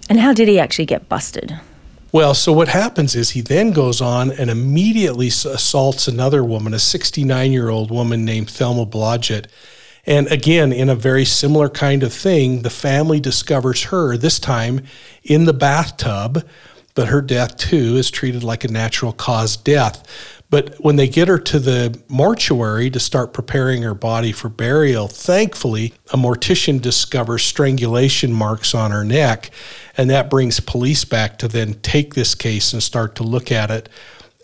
And 0.09 0.19
how 0.19 0.33
did 0.33 0.47
he 0.47 0.59
actually 0.59 0.85
get 0.85 1.09
busted? 1.09 1.59
Well, 2.11 2.33
so 2.33 2.51
what 2.51 2.67
happens 2.67 3.15
is 3.15 3.31
he 3.31 3.41
then 3.41 3.71
goes 3.71 4.01
on 4.01 4.31
and 4.31 4.49
immediately 4.49 5.27
assaults 5.27 6.07
another 6.07 6.43
woman, 6.43 6.73
a 6.73 6.79
69 6.79 7.51
year 7.51 7.69
old 7.69 7.89
woman 7.89 8.25
named 8.25 8.49
Thelma 8.49 8.85
Blodgett. 8.85 9.47
And 10.05 10.27
again, 10.27 10.73
in 10.73 10.89
a 10.89 10.95
very 10.95 11.25
similar 11.25 11.69
kind 11.69 12.03
of 12.03 12.11
thing, 12.11 12.63
the 12.63 12.69
family 12.69 13.19
discovers 13.19 13.83
her, 13.85 14.17
this 14.17 14.39
time 14.39 14.81
in 15.23 15.45
the 15.45 15.53
bathtub 15.53 16.45
but 16.95 17.07
her 17.07 17.21
death 17.21 17.57
too 17.57 17.95
is 17.97 18.11
treated 18.11 18.43
like 18.43 18.63
a 18.63 18.71
natural 18.71 19.13
cause 19.13 19.55
death. 19.57 20.05
But 20.51 20.75
when 20.83 20.97
they 20.97 21.07
get 21.07 21.29
her 21.29 21.39
to 21.39 21.59
the 21.59 21.97
mortuary 22.09 22.89
to 22.89 22.99
start 22.99 23.31
preparing 23.31 23.83
her 23.83 23.93
body 23.93 24.33
for 24.33 24.49
burial, 24.49 25.07
thankfully, 25.07 25.93
a 26.11 26.17
mortician 26.17 26.81
discovers 26.81 27.41
strangulation 27.41 28.33
marks 28.33 28.75
on 28.75 28.91
her 28.91 29.05
neck. 29.05 29.49
And 29.95 30.09
that 30.09 30.29
brings 30.29 30.59
police 30.59 31.05
back 31.05 31.37
to 31.37 31.47
then 31.47 31.75
take 31.75 32.15
this 32.15 32.35
case 32.35 32.73
and 32.73 32.83
start 32.83 33.15
to 33.15 33.23
look 33.23 33.49
at 33.49 33.71
it 33.71 33.87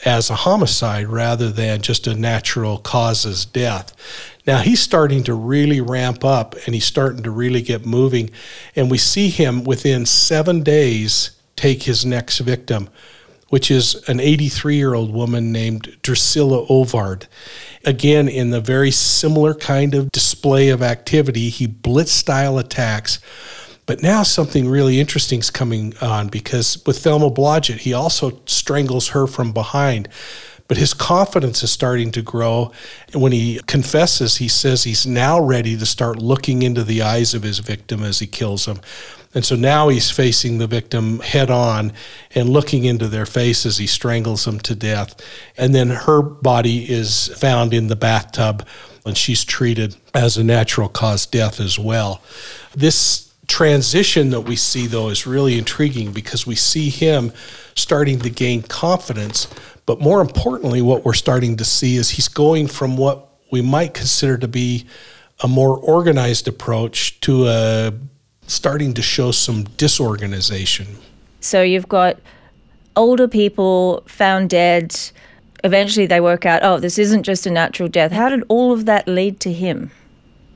as 0.06 0.30
a 0.30 0.36
homicide 0.36 1.08
rather 1.08 1.50
than 1.51 1.82
just 1.82 2.08
a 2.08 2.16
natural 2.16 2.77
causes 2.77 3.46
death. 3.46 3.94
Now 4.46 4.60
he's 4.60 4.80
starting 4.80 5.25
to 5.25 5.34
really 5.34 5.82
ramp 5.82 6.24
up 6.24 6.56
and 6.66 6.74
he's 6.74 6.86
starting 6.86 7.24
to 7.24 7.32
really 7.32 7.62
get 7.62 7.86
moving. 7.86 8.30
And 8.77 8.89
we 8.89 8.98
see 8.98 9.30
him 9.30 9.66
within 9.66 10.06
seven 10.06 10.63
days 10.63 11.32
take 11.58 11.84
his 11.84 12.06
next 12.06 12.40
victim, 12.40 12.90
which 13.50 13.70
is 13.70 13.96
an 14.08 14.22
83 14.22 14.78
year 14.78 14.94
old 14.94 15.14
woman 15.14 15.52
named 15.52 15.98
Drusilla 16.02 16.66
Ovard. 16.68 17.28
Again, 17.84 18.30
in 18.30 18.52
the 18.52 18.62
very 18.62 18.92
similar 18.92 19.54
kind 19.54 19.94
of 19.94 20.12
display 20.12 20.70
of 20.70 20.82
activity, 20.82 21.50
he 21.50 21.68
blitz 21.68 22.12
style 22.12 22.58
attacks. 22.58 23.20
But 23.86 24.04
now 24.04 24.24
something 24.24 24.68
really 24.68 25.00
interesting 25.00 25.40
is 25.40 25.50
coming 25.50 25.94
on 26.02 26.28
because 26.28 26.84
with 26.86 27.00
Thelma 27.00 27.32
Blodgett, 27.32 27.80
he 27.80 27.94
also 27.94 28.42
strangles 28.46 29.10
her 29.10 29.28
from 29.28 29.54
behind. 29.54 30.10
But 30.68 30.78
his 30.78 30.94
confidence 30.94 31.64
is 31.64 31.72
starting 31.72 32.12
to 32.12 32.22
grow. 32.22 32.72
And 33.14 33.22
when 33.22 33.32
he 33.32 33.62
confesses, 33.68 34.38
he 34.38 34.48
says 34.48 34.84
he's 34.84 35.06
now 35.06 35.40
ready 35.40 35.78
to 35.78 35.86
start 35.86 36.18
looking 36.18 36.62
into 36.62 36.84
the 36.84 37.02
eyes 37.02 37.34
of 37.34 37.44
his 37.44 37.60
victim 37.60 38.04
as 38.04 38.20
he 38.20 38.28
kills 38.28 38.66
him. 38.66 38.80
And 39.34 39.46
so 39.46 39.56
now 39.56 39.90
he's 39.90 40.10
facing 40.10 40.58
the 40.58 40.68
victim 40.68 41.20
head 41.20 41.52
on 41.52 41.94
and 42.34 42.50
looking 42.50 42.86
into 42.86 43.08
their 43.08 43.26
face 43.26 43.66
as 43.66 43.78
he 43.78 43.88
strangles 43.88 44.46
them 44.46 44.60
to 44.62 44.76
death. 44.76 45.16
And 45.58 45.76
then 45.76 45.90
her 45.90 46.22
body 46.22 46.90
is 46.90 47.28
found 47.38 47.74
in 47.74 47.88
the 47.88 47.96
bathtub 47.96 48.66
and 49.06 49.18
she's 49.18 49.46
treated 49.46 49.96
as 50.14 50.38
a 50.38 50.44
natural 50.44 50.90
cause 50.90 51.26
death 51.26 51.60
as 51.60 51.80
well. 51.80 52.22
This 52.76 53.34
transition 53.48 54.30
that 54.32 54.42
we 54.42 54.56
see, 54.56 54.88
though, 54.88 55.10
is 55.10 55.26
really 55.26 55.58
intriguing 55.58 56.12
because 56.12 56.46
we 56.46 56.56
see 56.56 56.90
him 56.90 57.32
starting 57.76 58.20
to 58.20 58.30
gain 58.30 58.62
confidence. 58.62 59.48
But 59.88 60.01
more 60.01 60.22
importantly, 60.22 60.84
what 60.84 61.03
we're 61.03 61.13
starting 61.13 61.58
to 61.58 61.65
see 61.65 61.96
is 61.96 62.12
he's 62.12 62.27
going 62.27 62.67
from 62.67 62.98
what 62.98 63.29
we 63.51 63.62
might 63.62 63.96
consider 63.96 64.38
to 64.38 64.48
be 64.48 64.86
a 65.41 65.48
more 65.48 65.77
organized 65.77 66.48
approach 66.48 67.20
to 67.22 67.48
a 67.48 67.94
starting 68.48 68.94
to 68.94 69.01
show 69.01 69.32
some 69.32 69.63
disorganization. 69.77 70.88
So 71.39 71.62
you've 71.62 71.88
got 71.88 72.20
older 72.96 73.27
people 73.27 74.03
found 74.08 74.50
dead. 74.50 75.00
Eventually, 75.63 76.06
they 76.06 76.20
work 76.20 76.46
out, 76.46 76.63
oh, 76.63 76.79
this 76.79 77.00
isn't 77.00 77.24
just 77.24 77.46
a 77.46 77.51
natural 77.51 77.88
death. 77.88 78.12
How 78.12 78.29
did 78.29 78.44
all 78.50 78.74
of 78.74 78.86
that 78.86 79.08
lead 79.08 79.39
to 79.41 79.53
him? 79.53 79.91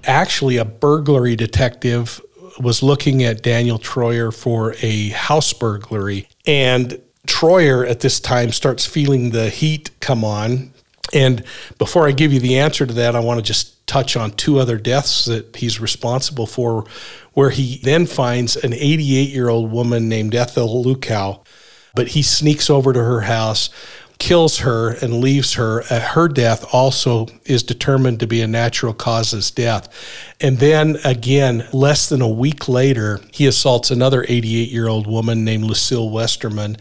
Actually, 0.03 0.57
a 0.57 0.65
burglary 0.65 1.37
detective 1.37 2.19
was 2.59 2.83
looking 2.83 3.23
at 3.23 3.41
Daniel 3.43 3.79
Troyer 3.79 4.33
for 4.33 4.75
a 4.81 5.09
house 5.09 5.53
burglary. 5.53 6.27
And 6.45 7.01
Troyer 7.31 7.89
at 7.89 8.01
this 8.01 8.19
time 8.19 8.51
starts 8.51 8.85
feeling 8.85 9.29
the 9.29 9.49
heat 9.49 9.89
come 10.01 10.25
on. 10.25 10.73
And 11.13 11.43
before 11.77 12.05
I 12.05 12.11
give 12.11 12.33
you 12.33 12.41
the 12.41 12.59
answer 12.59 12.85
to 12.85 12.93
that, 12.93 13.15
I 13.15 13.21
want 13.21 13.39
to 13.39 13.41
just 13.41 13.87
touch 13.87 14.17
on 14.17 14.31
two 14.31 14.59
other 14.59 14.77
deaths 14.77 15.25
that 15.25 15.55
he's 15.55 15.79
responsible 15.79 16.45
for, 16.45 16.85
where 17.31 17.49
he 17.49 17.79
then 17.83 18.05
finds 18.05 18.57
an 18.57 18.73
88 18.73 19.29
year 19.29 19.47
old 19.47 19.71
woman 19.71 20.09
named 20.09 20.35
Ethel 20.35 20.83
Lukow. 20.83 21.43
But 21.95 22.09
he 22.09 22.21
sneaks 22.21 22.69
over 22.69 22.91
to 22.91 22.99
her 22.99 23.21
house, 23.21 23.69
kills 24.21 24.59
her, 24.59 24.91
and 25.01 25.19
leaves 25.19 25.55
her. 25.55 25.81
Uh, 25.89 25.99
her 25.99 26.27
death 26.27 26.63
also 26.71 27.25
is 27.45 27.63
determined 27.63 28.19
to 28.19 28.27
be 28.27 28.39
a 28.39 28.47
natural 28.47 28.93
causes 28.93 29.49
death. 29.49 29.89
And 30.39 30.59
then 30.59 30.97
again, 31.03 31.67
less 31.73 32.07
than 32.07 32.21
a 32.21 32.29
week 32.29 32.69
later, 32.69 33.19
he 33.31 33.47
assaults 33.47 33.89
another 33.89 34.23
88 34.29 34.69
year 34.69 34.87
old 34.87 35.07
woman 35.07 35.43
named 35.43 35.63
Lucille 35.63 36.11
Westerman 36.11 36.77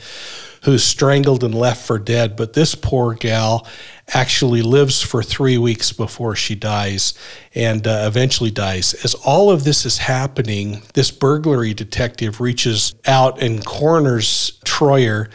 who's 0.65 0.85
strangled 0.85 1.43
and 1.43 1.55
left 1.55 1.87
for 1.87 1.99
dead. 1.99 2.37
But 2.37 2.53
this 2.53 2.75
poor 2.75 3.15
gal 3.15 3.67
actually 4.13 4.61
lives 4.61 5.01
for 5.01 5.23
three 5.23 5.57
weeks 5.57 5.93
before 5.93 6.37
she 6.37 6.55
dies 6.55 7.15
and 7.55 7.87
uh, 7.87 8.05
eventually 8.07 8.51
dies. 8.51 8.93
As 9.03 9.15
all 9.15 9.51
of 9.51 9.65
this 9.65 9.87
is 9.87 9.97
happening, 9.97 10.83
this 10.93 11.11
burglary 11.11 11.73
detective 11.73 12.39
reaches 12.39 12.95
out 13.07 13.43
and 13.43 13.65
corners 13.65 14.61
Troyer 14.67 15.31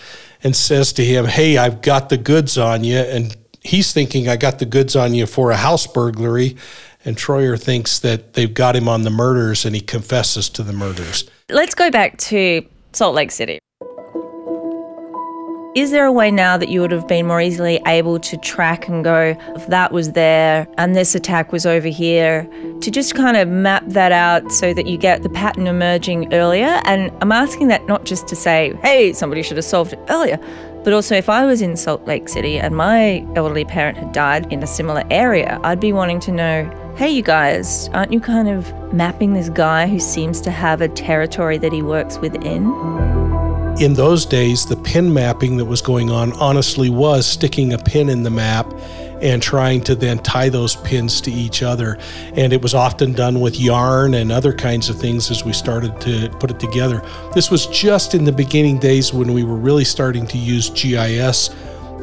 and 0.46 0.56
says 0.56 0.94
to 0.94 1.04
him, 1.04 1.25
Hey, 1.25 1.58
I've 1.58 1.82
got 1.82 2.10
the 2.10 2.18
goods 2.18 2.56
on 2.58 2.84
you. 2.84 3.00
And 3.00 3.36
he's 3.62 3.92
thinking, 3.92 4.30
I 4.30 4.38
got 4.38 4.60
the 4.60 4.66
goods 4.66 4.96
on 4.96 5.16
you 5.16 5.25
for 5.25 5.50
a 5.50 5.58
house 5.58 5.88
burglary. 5.88 6.56
And 7.04 7.18
Troyer 7.18 7.60
thinks 7.60 8.00
that 8.00 8.34
they've 8.34 8.54
got 8.54 8.75
him 8.75 8.88
on 8.88 9.02
the 9.02 9.10
murders 9.10 9.66
and 9.66 9.75
he 9.75 9.82
confesses 9.82 10.48
to 10.50 10.64
the 10.64 10.72
murders. 10.72 11.28
Let's 11.50 11.74
go 11.74 11.90
back 11.90 12.18
to 12.18 12.64
Salt 12.94 13.16
Lake 13.16 13.32
City. 13.32 13.60
Is 15.75 15.91
there 15.91 16.05
a 16.05 16.12
way 16.12 16.32
now 16.32 16.55
that 16.55 16.70
you 16.70 16.79
would 16.79 16.91
have 16.91 17.05
been 17.05 17.27
more 17.27 17.41
easily 17.41 17.82
able 17.86 18.17
to 18.17 18.38
track 18.38 18.88
and 18.88 19.03
go, 19.03 19.36
if 19.58 19.67
that 19.67 19.91
was 19.91 20.13
there 20.13 20.70
and 20.77 20.96
this 20.96 21.15
attack 21.15 21.51
was 21.51 21.65
over 21.65 21.89
here, 21.89 22.48
to 22.79 22.89
just 22.89 23.13
kind 23.13 23.36
of 23.36 23.50
map 23.50 23.84
that 23.88 24.13
out 24.13 24.53
so 24.53 24.74
that 24.74 24.88
you 24.88 24.98
get 24.98 25.22
the 25.22 25.29
pattern 25.29 25.67
emerging 25.67 26.34
earlier? 26.34 26.79
And 26.86 27.12
I'm 27.20 27.34
asking 27.34 27.67
that 27.67 27.86
not 27.88 28.05
just 28.05 28.25
to 28.29 28.38
say, 28.38 28.74
hey, 28.84 29.12
somebody 29.12 29.44
should 29.44 29.58
have 29.58 29.65
solved 29.65 29.91
it 29.91 30.00
earlier, 30.08 30.38
but 30.86 30.94
also 30.94 31.13
if 31.13 31.27
I 31.27 31.46
was 31.46 31.62
in 31.62 31.75
Salt 31.75 32.05
Lake 32.05 32.29
City 32.29 32.58
and 32.58 32.77
my 32.77 33.27
elderly 33.36 33.65
parent 33.65 33.98
had 33.98 34.13
died 34.13 34.53
in 34.53 34.63
a 34.63 34.67
similar 34.67 35.03
area, 35.12 35.60
I'd 35.65 35.82
be 35.82 35.91
wanting 35.91 36.22
to 36.22 36.32
know, 36.32 36.94
hey, 36.96 37.10
you 37.10 37.22
guys, 37.22 37.89
aren't 37.89 38.13
you 38.13 38.22
kind 38.22 38.48
of 38.48 38.74
mapping 38.94 39.34
this 39.34 39.50
guy 39.50 39.89
who 39.89 40.00
seems 40.00 40.39
to 40.39 40.51
have 40.51 40.79
a 40.79 40.88
territory 40.88 41.58
that 41.58 41.74
he 41.74 41.82
works 41.82 42.17
within? 42.20 43.25
In 43.79 43.94
those 43.94 44.25
days, 44.25 44.65
the 44.65 44.77
pin 44.77 45.13
mapping 45.13 45.58
that 45.58 45.65
was 45.65 45.82
going 45.82 46.10
on 46.10 46.32
honestly 46.34 46.89
was 46.89 47.27
sticking 47.27 47.74
a 47.74 47.77
pin 47.77 48.08
in 48.08 48.24
the 48.24 48.29
map 48.29 48.74
and 49.22 49.44
trying 49.44 49.82
to 49.82 49.96
then 49.96 50.17
tie 50.20 50.48
those 50.48 50.77
pins 50.77 51.20
to 51.22 51.32
each 51.32 51.62
other. 51.62 51.98
And 52.36 52.53
it 52.53 52.62
was 52.62 52.74
often 52.74 53.12
done 53.12 53.41
with 53.41 53.60
yarn 53.60 54.13
and 54.13 54.32
other 54.32 54.53
kinds 54.53 54.88
of 54.88 54.98
things 54.98 55.29
as 55.29 55.44
we 55.44 55.51
started 55.51 56.00
to 56.01 56.29
put 56.39 56.51
it 56.51 56.60
together. 56.60 57.01
This 57.34 57.51
was 57.51 57.67
just 57.67 58.15
in 58.15 58.24
the 58.24 58.32
beginning 58.32 58.79
days 58.79 59.13
when 59.13 59.34
we 59.34 59.44
were 59.44 59.58
really 59.58 59.84
starting 59.84 60.25
to 60.27 60.38
use 60.38 60.70
GIS 60.70 61.50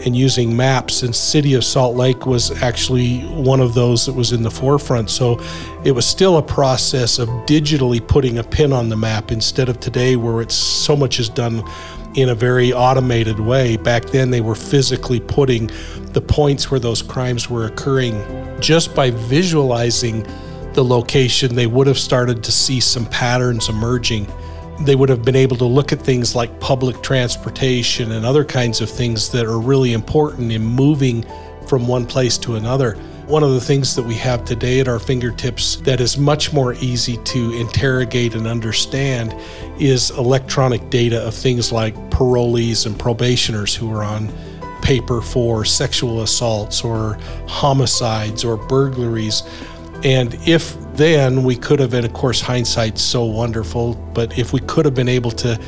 and 0.04 0.16
using 0.16 0.56
maps 0.56 1.02
and 1.02 1.14
city 1.14 1.54
of 1.54 1.64
salt 1.64 1.96
lake 1.96 2.26
was 2.26 2.50
actually 2.62 3.20
one 3.20 3.60
of 3.60 3.74
those 3.74 4.06
that 4.06 4.14
was 4.14 4.32
in 4.32 4.42
the 4.42 4.50
forefront. 4.50 5.10
So 5.10 5.40
it 5.84 5.92
was 5.92 6.06
still 6.06 6.38
a 6.38 6.42
process 6.42 7.18
of 7.18 7.28
digitally 7.46 8.06
putting 8.06 8.38
a 8.38 8.44
pin 8.44 8.72
on 8.72 8.88
the 8.88 8.96
map 8.96 9.30
instead 9.30 9.68
of 9.68 9.80
today 9.80 10.16
where 10.16 10.40
it's 10.40 10.54
so 10.54 10.96
much 10.96 11.20
is 11.20 11.28
done 11.28 11.62
in 12.14 12.28
a 12.28 12.34
very 12.34 12.72
automated 12.72 13.40
way. 13.40 13.76
Back 13.76 14.06
then 14.06 14.30
they 14.30 14.40
were 14.40 14.54
physically 14.54 15.20
putting 15.20 15.70
the 16.12 16.20
points 16.20 16.70
where 16.70 16.80
those 16.80 17.00
crimes 17.00 17.48
were 17.48 17.66
occurring 17.66 18.22
just 18.60 18.94
by 18.94 19.10
visualizing 19.10 20.26
the 20.74 20.84
location. 20.84 21.54
They 21.54 21.66
would 21.66 21.86
have 21.86 21.98
started 21.98 22.42
to 22.44 22.52
see 22.52 22.80
some 22.80 23.06
patterns 23.06 23.68
emerging 23.68 24.26
they 24.80 24.94
would 24.94 25.08
have 25.08 25.24
been 25.24 25.36
able 25.36 25.56
to 25.56 25.64
look 25.64 25.92
at 25.92 26.00
things 26.00 26.34
like 26.34 26.58
public 26.60 27.02
transportation 27.02 28.12
and 28.12 28.26
other 28.26 28.44
kinds 28.44 28.80
of 28.80 28.90
things 28.90 29.28
that 29.30 29.46
are 29.46 29.60
really 29.60 29.92
important 29.92 30.50
in 30.50 30.62
moving 30.64 31.24
from 31.66 31.86
one 31.86 32.06
place 32.06 32.36
to 32.38 32.56
another. 32.56 32.94
One 33.26 33.42
of 33.42 33.52
the 33.52 33.60
things 33.60 33.94
that 33.94 34.02
we 34.02 34.14
have 34.16 34.44
today 34.44 34.80
at 34.80 34.88
our 34.88 34.98
fingertips 34.98 35.76
that 35.76 36.00
is 36.00 36.18
much 36.18 36.52
more 36.52 36.74
easy 36.74 37.16
to 37.18 37.52
interrogate 37.52 38.34
and 38.34 38.46
understand 38.46 39.34
is 39.80 40.10
electronic 40.10 40.90
data 40.90 41.24
of 41.24 41.34
things 41.34 41.70
like 41.70 41.94
parolees 42.10 42.84
and 42.84 42.98
probationers 42.98 43.74
who 43.74 43.92
are 43.92 44.02
on 44.02 44.30
paper 44.82 45.22
for 45.22 45.64
sexual 45.64 46.22
assaults 46.22 46.82
or 46.82 47.16
homicides 47.46 48.44
or 48.44 48.56
burglaries. 48.56 49.44
And 50.02 50.34
if 50.46 50.76
then 50.94 51.44
we 51.44 51.56
could 51.56 51.80
have, 51.80 51.94
and 51.94 52.04
of 52.04 52.12
course, 52.12 52.40
hindsight's 52.40 53.02
so 53.02 53.24
wonderful, 53.24 53.94
but 54.14 54.38
if 54.38 54.52
we 54.52 54.60
could 54.60 54.84
have 54.84 54.94
been 54.94 55.08
able 55.08 55.30
to 55.30 55.58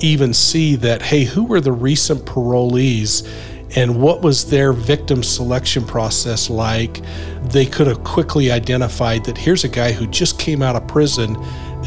even 0.00 0.34
see 0.34 0.76
that, 0.76 1.00
hey, 1.02 1.24
who 1.24 1.44
were 1.44 1.60
the 1.60 1.72
recent 1.72 2.24
parolees 2.26 3.26
and 3.74 4.00
what 4.00 4.22
was 4.22 4.48
their 4.50 4.72
victim 4.72 5.22
selection 5.22 5.84
process 5.84 6.48
like, 6.50 7.00
they 7.44 7.66
could 7.66 7.86
have 7.86 8.04
quickly 8.04 8.50
identified 8.50 9.24
that 9.24 9.36
here's 9.36 9.64
a 9.64 9.68
guy 9.68 9.92
who 9.92 10.06
just 10.06 10.38
came 10.38 10.62
out 10.62 10.76
of 10.76 10.86
prison, 10.86 11.36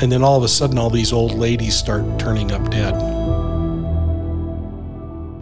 and 0.01 0.11
then 0.11 0.23
all 0.23 0.37
of 0.37 0.43
a 0.43 0.47
sudden, 0.47 0.77
all 0.77 0.89
these 0.89 1.13
old 1.13 1.33
ladies 1.33 1.75
start 1.75 2.03
turning 2.19 2.51
up 2.51 2.69
dead. 2.69 2.93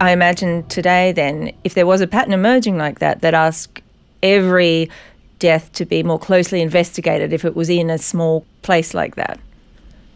I 0.00 0.10
imagine 0.12 0.66
today, 0.68 1.12
then, 1.12 1.52
if 1.64 1.74
there 1.74 1.86
was 1.86 2.00
a 2.00 2.06
pattern 2.06 2.32
emerging 2.32 2.78
like 2.78 3.00
that, 3.00 3.20
that 3.22 3.34
ask 3.34 3.82
every 4.22 4.90
death 5.38 5.72
to 5.72 5.84
be 5.84 6.02
more 6.02 6.18
closely 6.18 6.60
investigated 6.60 7.32
if 7.32 7.44
it 7.44 7.54
was 7.54 7.70
in 7.70 7.90
a 7.90 7.98
small 7.98 8.44
place 8.62 8.94
like 8.94 9.16
that. 9.16 9.38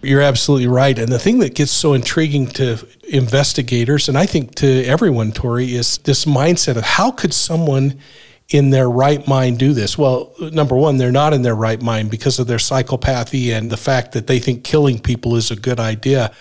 You're 0.03 0.21
absolutely 0.21 0.67
right. 0.67 0.99
And 0.99 1.13
the 1.13 1.19
thing 1.19 1.39
that 1.39 1.55
gets 1.55 1.71
so 1.71 1.95
intriguing 1.95 2.49
to 2.49 2.85
investigators, 3.09 4.09
and 4.09 4.19
I 4.19 4.27
think 4.27 4.57
to 4.57 4.85
everyone, 4.85 5.31
Tori, 5.31 5.75
is 5.75 5.99
this 5.99 6.25
mindset 6.25 6.77
of 6.77 6.83
how 6.83 7.13
could 7.13 7.33
someone 7.33 8.01
in 8.49 8.71
their 8.71 8.91
right 8.91 9.27
mind 9.29 9.61
do 9.61 9.73
this? 9.73 9.97
Well, 9.97 10.35
number 10.41 10.75
one, 10.75 10.99
they're 10.99 11.13
not 11.13 11.33
in 11.33 11.43
their 11.43 11.55
right 11.55 11.81
mind 11.81 12.11
because 12.11 12.41
of 12.41 12.49
their 12.49 12.59
psychopathy 12.59 13.57
and 13.57 13.71
the 13.71 13.77
fact 13.77 14.13
that 14.13 14.27
they 14.27 14.41
think 14.41 14.65
killing 14.65 14.99
people 14.99 15.37
is 15.37 15.53
a 15.53 15.57
good 15.57 15.79
idea. 15.79 16.33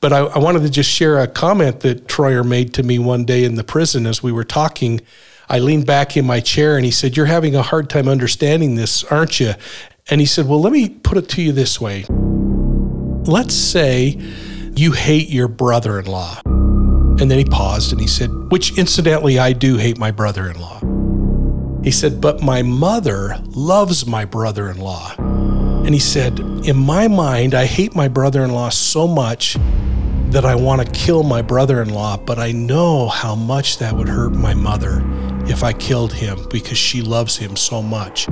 But 0.00 0.12
I, 0.14 0.18
I 0.20 0.38
wanted 0.38 0.62
to 0.62 0.70
just 0.70 0.90
share 0.90 1.18
a 1.20 1.26
comment 1.26 1.80
that 1.80 2.06
Troyer 2.06 2.46
made 2.46 2.72
to 2.74 2.82
me 2.82 2.98
one 2.98 3.24
day 3.24 3.44
in 3.44 3.54
the 3.54 3.64
prison 3.64 4.06
as 4.06 4.22
we 4.22 4.32
were 4.32 4.44
talking 4.44 5.00
I 5.48 5.58
leaned 5.58 5.86
back 5.86 6.16
in 6.16 6.24
my 6.24 6.40
chair 6.40 6.76
and 6.76 6.84
he 6.84 6.90
said, 6.90 7.16
You're 7.16 7.26
having 7.26 7.54
a 7.54 7.62
hard 7.62 7.90
time 7.90 8.08
understanding 8.08 8.74
this, 8.74 9.04
aren't 9.04 9.40
you? 9.40 9.54
And 10.08 10.20
he 10.20 10.26
said, 10.26 10.48
Well, 10.48 10.60
let 10.60 10.72
me 10.72 10.88
put 10.88 11.18
it 11.18 11.28
to 11.30 11.42
you 11.42 11.52
this 11.52 11.80
way. 11.80 12.04
Let's 13.26 13.54
say 13.54 14.18
you 14.76 14.92
hate 14.92 15.28
your 15.28 15.48
brother 15.48 15.98
in 15.98 16.06
law. 16.06 16.40
And 16.44 17.30
then 17.30 17.38
he 17.38 17.44
paused 17.44 17.92
and 17.92 18.00
he 18.00 18.08
said, 18.08 18.30
Which 18.50 18.76
incidentally, 18.78 19.38
I 19.38 19.52
do 19.52 19.76
hate 19.76 19.98
my 19.98 20.10
brother 20.10 20.50
in 20.50 20.60
law. 20.60 20.80
He 21.82 21.90
said, 21.90 22.20
But 22.20 22.42
my 22.42 22.62
mother 22.62 23.38
loves 23.48 24.06
my 24.06 24.24
brother 24.24 24.70
in 24.70 24.78
law. 24.78 25.14
And 25.18 25.92
he 25.92 26.00
said, 26.00 26.38
In 26.40 26.76
my 26.76 27.08
mind, 27.08 27.54
I 27.54 27.66
hate 27.66 27.94
my 27.94 28.08
brother 28.08 28.42
in 28.42 28.50
law 28.50 28.70
so 28.70 29.06
much 29.06 29.56
that 30.30 30.44
I 30.44 30.54
want 30.54 30.84
to 30.84 30.90
kill 30.92 31.22
my 31.22 31.42
brother 31.42 31.82
in 31.82 31.90
law, 31.90 32.16
but 32.16 32.38
I 32.38 32.52
know 32.52 33.08
how 33.08 33.34
much 33.34 33.78
that 33.78 33.94
would 33.94 34.08
hurt 34.08 34.32
my 34.32 34.54
mother 34.54 35.02
if 35.46 35.62
I 35.62 35.72
killed 35.72 36.12
him 36.12 36.38
because 36.50 36.78
she 36.78 37.02
loves 37.02 37.36
him 37.36 37.56
so 37.56 37.82
much. 37.82 38.26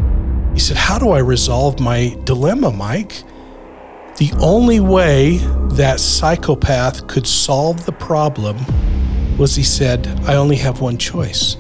He 0.55 0.61
said, 0.61 0.77
How 0.77 0.99
do 0.99 1.11
I 1.11 1.19
resolve 1.19 1.81
my 1.81 2.17
dilemma, 2.25 2.71
Mike? 2.71 3.23
The 4.17 4.33
only 4.41 4.81
way 4.81 5.39
that 5.73 6.01
psychopath 6.01 7.07
could 7.07 7.27
solve 7.27 7.87
the 7.87 7.93
problem 7.93 8.57
was 9.39 9.57
he 9.57 9.63
said, 9.63 10.07
I 10.27 10.35
only 10.35 10.57
have 10.57 10.81
one 10.81 10.99
choice. 10.99 11.57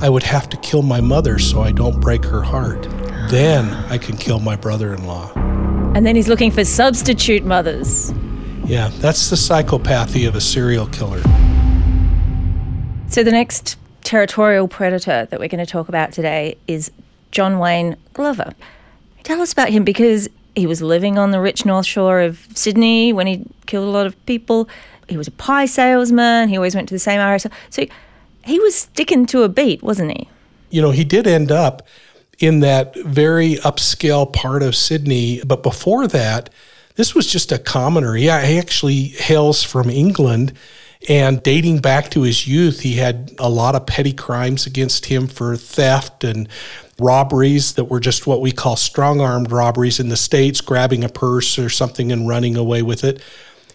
I 0.00 0.08
would 0.08 0.22
have 0.22 0.48
to 0.50 0.56
kill 0.58 0.82
my 0.82 1.00
mother 1.00 1.38
so 1.38 1.62
I 1.62 1.72
don't 1.72 2.00
break 2.00 2.24
her 2.24 2.42
heart. 2.42 2.82
Then 3.30 3.72
I 3.90 3.98
can 3.98 4.16
kill 4.16 4.38
my 4.38 4.56
brother 4.56 4.94
in 4.94 5.06
law. 5.06 5.32
And 5.94 6.06
then 6.06 6.14
he's 6.14 6.28
looking 6.28 6.50
for 6.50 6.64
substitute 6.64 7.44
mothers. 7.44 8.12
Yeah, 8.66 8.90
that's 8.94 9.30
the 9.30 9.36
psychopathy 9.36 10.26
of 10.26 10.34
a 10.34 10.40
serial 10.40 10.88
killer. 10.88 11.22
So 13.08 13.22
the 13.22 13.30
next 13.30 13.76
territorial 14.02 14.66
predator 14.66 15.28
that 15.30 15.38
we're 15.38 15.48
going 15.48 15.64
to 15.64 15.70
talk 15.70 15.88
about 15.88 16.12
today 16.12 16.58
is 16.66 16.90
John 17.30 17.60
Wayne 17.60 17.96
Glover. 18.12 18.54
Tell 19.22 19.40
us 19.40 19.52
about 19.52 19.68
him 19.68 19.84
because 19.84 20.28
he 20.56 20.66
was 20.66 20.82
living 20.82 21.16
on 21.16 21.30
the 21.30 21.40
rich 21.40 21.64
north 21.64 21.86
shore 21.86 22.20
of 22.20 22.44
Sydney 22.54 23.12
when 23.12 23.28
he 23.28 23.44
killed 23.66 23.86
a 23.86 23.90
lot 23.90 24.06
of 24.06 24.26
people. 24.26 24.68
He 25.08 25.16
was 25.16 25.28
a 25.28 25.32
pie 25.32 25.66
salesman. 25.66 26.48
He 26.48 26.56
always 26.56 26.74
went 26.74 26.88
to 26.88 26.94
the 26.94 26.98
same 26.98 27.20
area. 27.20 27.38
So 27.70 27.86
he 28.44 28.58
was 28.58 28.74
sticking 28.74 29.26
to 29.26 29.44
a 29.44 29.48
beat, 29.48 29.80
wasn't 29.80 30.10
he? 30.10 30.28
You 30.70 30.82
know, 30.82 30.90
he 30.90 31.04
did 31.04 31.28
end 31.28 31.52
up 31.52 31.86
in 32.40 32.58
that 32.60 32.96
very 32.96 33.56
upscale 33.56 34.32
part 34.32 34.64
of 34.64 34.74
Sydney. 34.74 35.40
But 35.44 35.62
before 35.62 36.08
that, 36.08 36.50
this 36.96 37.14
was 37.14 37.26
just 37.26 37.52
a 37.52 37.58
commoner. 37.58 38.16
Yeah, 38.16 38.44
he 38.44 38.58
actually 38.58 39.08
hails 39.08 39.62
from 39.62 39.88
England 39.90 40.52
And 41.08 41.42
dating 41.42 41.78
back 41.78 42.10
to 42.10 42.22
his 42.22 42.46
youth, 42.48 42.80
he 42.80 42.94
had 42.94 43.32
a 43.38 43.48
lot 43.48 43.74
of 43.74 43.86
petty 43.86 44.12
crimes 44.12 44.66
against 44.66 45.06
him 45.06 45.28
for 45.28 45.56
theft 45.56 46.24
and 46.24 46.48
robberies 46.98 47.74
that 47.74 47.84
were 47.84 48.00
just 48.00 48.26
what 48.26 48.40
we 48.40 48.50
call 48.50 48.76
strong 48.76 49.20
armed 49.20 49.52
robberies 49.52 50.00
in 50.00 50.08
the 50.08 50.16
States, 50.16 50.60
grabbing 50.60 51.04
a 51.04 51.08
purse 51.08 51.58
or 51.58 51.68
something 51.68 52.10
and 52.10 52.28
running 52.28 52.56
away 52.56 52.82
with 52.82 53.04
it. 53.04 53.22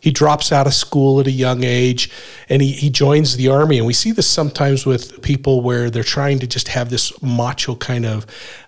He 0.02 0.10
drops 0.10 0.52
out 0.52 0.66
of 0.66 0.74
school 0.74 1.20
at 1.20 1.28
a 1.28 1.32
young 1.32 1.64
age 1.64 2.10
and 2.50 2.60
he, 2.60 2.72
he 2.72 2.90
joins 2.90 3.38
the 3.38 3.50
army. 3.50 3.78
And 3.78 3.86
we 3.86 3.94
see 3.94 4.12
this 4.12 4.28
sometimes 4.28 4.84
with 4.84 5.22
people 5.22 5.62
where 5.62 5.92
they're 5.92 6.04
trying 6.04 6.40
to 6.40 6.48
just 6.48 6.70
have 6.70 6.90
this 6.90 7.22
macho 7.22 7.76
kind 7.76 8.06
of 8.06 8.26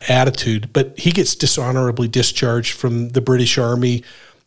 attitude. 0.08 0.72
But 0.74 0.98
he 1.00 1.12
gets 1.12 1.34
dishonorably 1.36 2.08
discharged 2.08 2.74
from 2.74 3.10
the 3.10 3.22
British 3.22 3.58
Army 3.58 4.04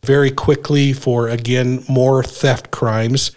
very 0.07 0.31
quickly 0.31 0.93
for, 0.93 1.27
again, 1.27 1.83
more 1.89 2.23
theft 2.23 2.71
crimes. 2.71 3.31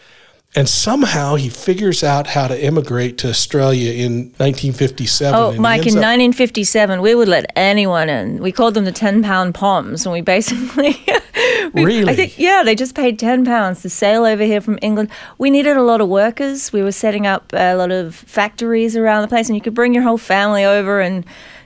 And 0.55 0.69
somehow 0.69 1.37
he 1.37 1.49
figures 1.49 2.03
out 2.03 2.29
how 2.29 2.49
to 2.49 2.65
immigrate 2.65 3.19
to 3.19 3.29
Australia 3.29 3.93
in 3.93 4.33
1957. 4.39 5.35
Oh, 5.35 5.53
Mike, 5.53 5.87
in 5.87 5.95
1957, 5.95 7.01
we 7.01 7.15
would 7.15 7.29
let 7.29 7.53
anyone 7.55 8.09
in. 8.09 8.43
We 8.43 8.51
called 8.51 8.75
them 8.75 8.85
the 8.85 8.93
10 8.93 9.23
pound 9.23 9.55
poms, 9.55 10.07
and 10.07 10.13
we 10.13 10.23
basically. 10.23 11.05
we, 11.73 11.85
really? 11.85 12.13
I 12.13 12.17
think, 12.17 12.39
yeah, 12.39 12.63
they 12.65 12.75
just 12.75 12.97
paid 12.97 13.17
10 13.19 13.45
pounds 13.45 13.83
to 13.83 13.91
sail 13.91 14.25
over 14.25 14.43
here 14.43 14.61
from 14.61 14.79
England. 14.83 15.11
We 15.39 15.51
needed 15.51 15.77
a 15.77 15.83
lot 15.83 16.01
of 16.01 16.09
workers. 16.09 16.73
We 16.73 16.83
were 16.83 16.93
setting 16.93 17.29
up 17.29 17.53
a 17.53 17.75
lot 17.75 17.93
of 17.93 18.15
factories 18.15 18.97
around 18.97 19.23
the 19.23 19.29
place, 19.29 19.49
and 19.49 19.57
you 19.57 19.63
could 19.63 19.75
bring 19.75 19.95
your 19.95 20.03
whole 20.03 20.19
family 20.19 20.65
over 20.65 21.01
and, 21.01 21.25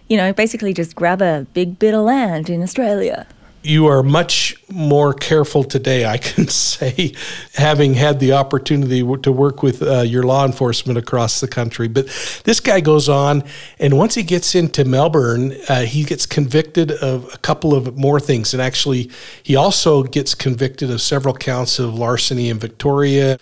you 0.08 0.18
know, 0.18 0.32
basically 0.34 0.74
just 0.74 0.94
grab 0.94 1.22
a 1.22 1.46
big 1.54 1.78
bit 1.78 1.94
of 1.94 2.02
land 2.02 2.50
in 2.50 2.62
Australia 2.62 3.26
you 3.64 3.86
are 3.86 4.02
much 4.02 4.56
more 4.70 5.14
careful 5.14 5.64
today, 5.64 6.04
I 6.04 6.18
can 6.18 6.48
say, 6.48 7.14
having 7.54 7.94
had 7.94 8.20
the 8.20 8.32
opportunity 8.32 9.00
to 9.22 9.32
work 9.32 9.62
with 9.62 9.82
uh, 9.82 10.02
your 10.02 10.22
law 10.22 10.44
enforcement 10.44 10.98
across 10.98 11.40
the 11.40 11.48
country. 11.48 11.88
But 11.88 12.06
this 12.44 12.60
guy 12.60 12.80
goes 12.80 13.08
on, 13.08 13.42
and 13.78 13.96
once 13.96 14.14
he 14.14 14.22
gets 14.22 14.54
into 14.54 14.84
Melbourne, 14.84 15.56
uh, 15.68 15.82
he 15.82 16.04
gets 16.04 16.26
convicted 16.26 16.92
of 16.92 17.32
a 17.32 17.38
couple 17.38 17.74
of 17.74 17.96
more 17.96 18.20
things. 18.20 18.52
And 18.52 18.62
actually, 18.62 19.10
he 19.42 19.56
also 19.56 20.02
gets 20.02 20.34
convicted 20.34 20.90
of 20.90 21.00
several 21.00 21.34
counts 21.34 21.78
of 21.78 21.94
larceny 21.94 22.50
in 22.50 22.58
Victoria. 22.58 23.38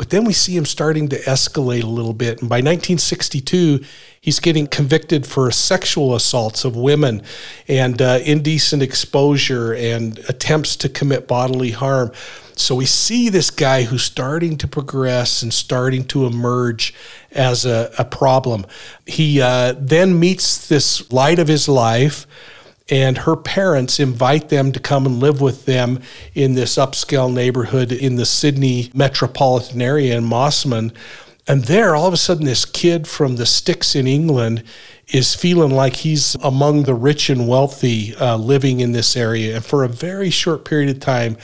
But 0.00 0.08
then 0.08 0.24
we 0.24 0.32
see 0.32 0.56
him 0.56 0.64
starting 0.64 1.10
to 1.10 1.18
escalate 1.24 1.82
a 1.82 1.86
little 1.86 2.14
bit. 2.14 2.40
And 2.40 2.48
by 2.48 2.62
1962, 2.62 3.84
he's 4.18 4.40
getting 4.40 4.66
convicted 4.66 5.26
for 5.26 5.50
sexual 5.50 6.14
assaults 6.14 6.64
of 6.64 6.74
women 6.74 7.22
and 7.68 8.00
uh, 8.00 8.20
indecent 8.24 8.82
exposure 8.82 9.74
and 9.74 10.18
attempts 10.20 10.74
to 10.76 10.88
commit 10.88 11.28
bodily 11.28 11.72
harm. 11.72 12.12
So 12.56 12.74
we 12.74 12.86
see 12.86 13.28
this 13.28 13.50
guy 13.50 13.82
who's 13.82 14.02
starting 14.02 14.56
to 14.56 14.66
progress 14.66 15.42
and 15.42 15.52
starting 15.52 16.04
to 16.04 16.24
emerge 16.24 16.94
as 17.30 17.66
a, 17.66 17.92
a 17.98 18.06
problem. 18.06 18.64
He 19.04 19.42
uh, 19.42 19.74
then 19.76 20.18
meets 20.18 20.66
this 20.66 21.12
light 21.12 21.38
of 21.38 21.46
his 21.46 21.68
life 21.68 22.26
and 22.90 23.18
her 23.18 23.36
parents 23.36 24.00
invite 24.00 24.48
them 24.48 24.72
to 24.72 24.80
come 24.80 25.06
and 25.06 25.20
live 25.20 25.40
with 25.40 25.64
them 25.64 26.00
in 26.34 26.54
this 26.54 26.76
upscale 26.76 27.32
neighborhood 27.32 27.92
in 27.92 28.16
the 28.16 28.26
Sydney 28.26 28.90
metropolitan 28.92 29.80
area 29.80 30.16
in 30.16 30.24
Mosman. 30.24 30.92
And 31.46 31.64
there, 31.64 31.94
all 31.94 32.06
of 32.06 32.12
a 32.12 32.18
sudden, 32.18 32.44
this 32.44 32.64
kid 32.64 33.06
from 33.06 33.36
the 33.36 33.46
sticks 33.46 33.94
in 33.94 34.06
England 34.06 34.64
is 35.08 35.34
feeling 35.34 35.70
like 35.70 35.96
he's 35.96 36.34
among 36.42 36.82
the 36.82 36.94
rich 36.94 37.30
and 37.30 37.48
wealthy 37.48 38.14
uh, 38.16 38.36
living 38.36 38.80
in 38.80 38.92
this 38.92 39.16
area. 39.16 39.56
And 39.56 39.64
for 39.64 39.82
a 39.84 39.88
very 39.88 40.30
short 40.30 40.64
period 40.64 40.90
of 40.90 41.00
time, 41.00 41.36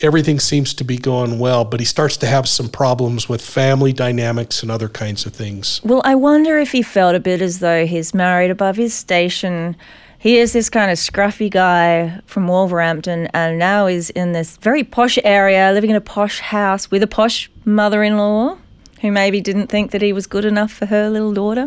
everything 0.00 0.40
seems 0.40 0.74
to 0.74 0.84
be 0.84 0.96
going 0.96 1.38
well, 1.38 1.64
but 1.64 1.80
he 1.80 1.86
starts 1.86 2.16
to 2.18 2.26
have 2.26 2.48
some 2.48 2.68
problems 2.68 3.28
with 3.28 3.40
family 3.40 3.92
dynamics 3.92 4.62
and 4.62 4.70
other 4.70 4.88
kinds 4.88 5.26
of 5.26 5.34
things. 5.34 5.80
Well, 5.84 6.02
I 6.04 6.14
wonder 6.14 6.58
if 6.58 6.72
he 6.72 6.82
felt 6.82 7.14
a 7.14 7.20
bit 7.20 7.40
as 7.40 7.60
though 7.60 7.86
he's 7.86 8.14
married 8.14 8.50
above 8.50 8.76
his 8.76 8.94
station 8.94 9.76
he 10.24 10.38
is 10.38 10.54
this 10.54 10.70
kind 10.70 10.90
of 10.90 10.96
scruffy 10.96 11.50
guy 11.50 12.18
from 12.24 12.48
Wolverhampton 12.48 13.26
and 13.34 13.58
now 13.58 13.86
is 13.86 14.08
in 14.08 14.32
this 14.32 14.56
very 14.56 14.82
posh 14.82 15.18
area, 15.22 15.70
living 15.70 15.90
in 15.90 15.96
a 15.96 16.00
posh 16.00 16.40
house 16.40 16.90
with 16.90 17.02
a 17.02 17.06
posh 17.06 17.50
mother 17.66 18.02
in 18.02 18.16
law 18.16 18.56
who 19.02 19.12
maybe 19.12 19.42
didn't 19.42 19.66
think 19.66 19.90
that 19.90 20.00
he 20.00 20.14
was 20.14 20.26
good 20.26 20.46
enough 20.46 20.72
for 20.72 20.86
her 20.86 21.10
little 21.10 21.34
daughter. 21.34 21.66